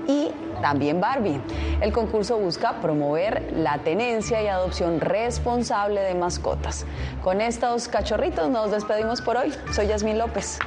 y 0.08 0.32
también 0.60 1.00
Barbie. 1.00 1.40
El 1.80 1.92
concurso 1.92 2.38
busca 2.38 2.80
promover 2.80 3.52
la 3.54 3.78
tenencia 3.78 4.42
y 4.42 4.48
adopción 4.48 5.00
responsable 5.68 6.00
de 6.00 6.14
mascotas. 6.14 6.86
Con 7.22 7.40
estos 7.42 7.88
cachorritos 7.88 8.48
nos 8.48 8.70
despedimos 8.70 9.20
por 9.20 9.36
hoy. 9.36 9.52
Soy 9.72 9.86
Yasmín 9.86 10.18
López. 10.18 10.58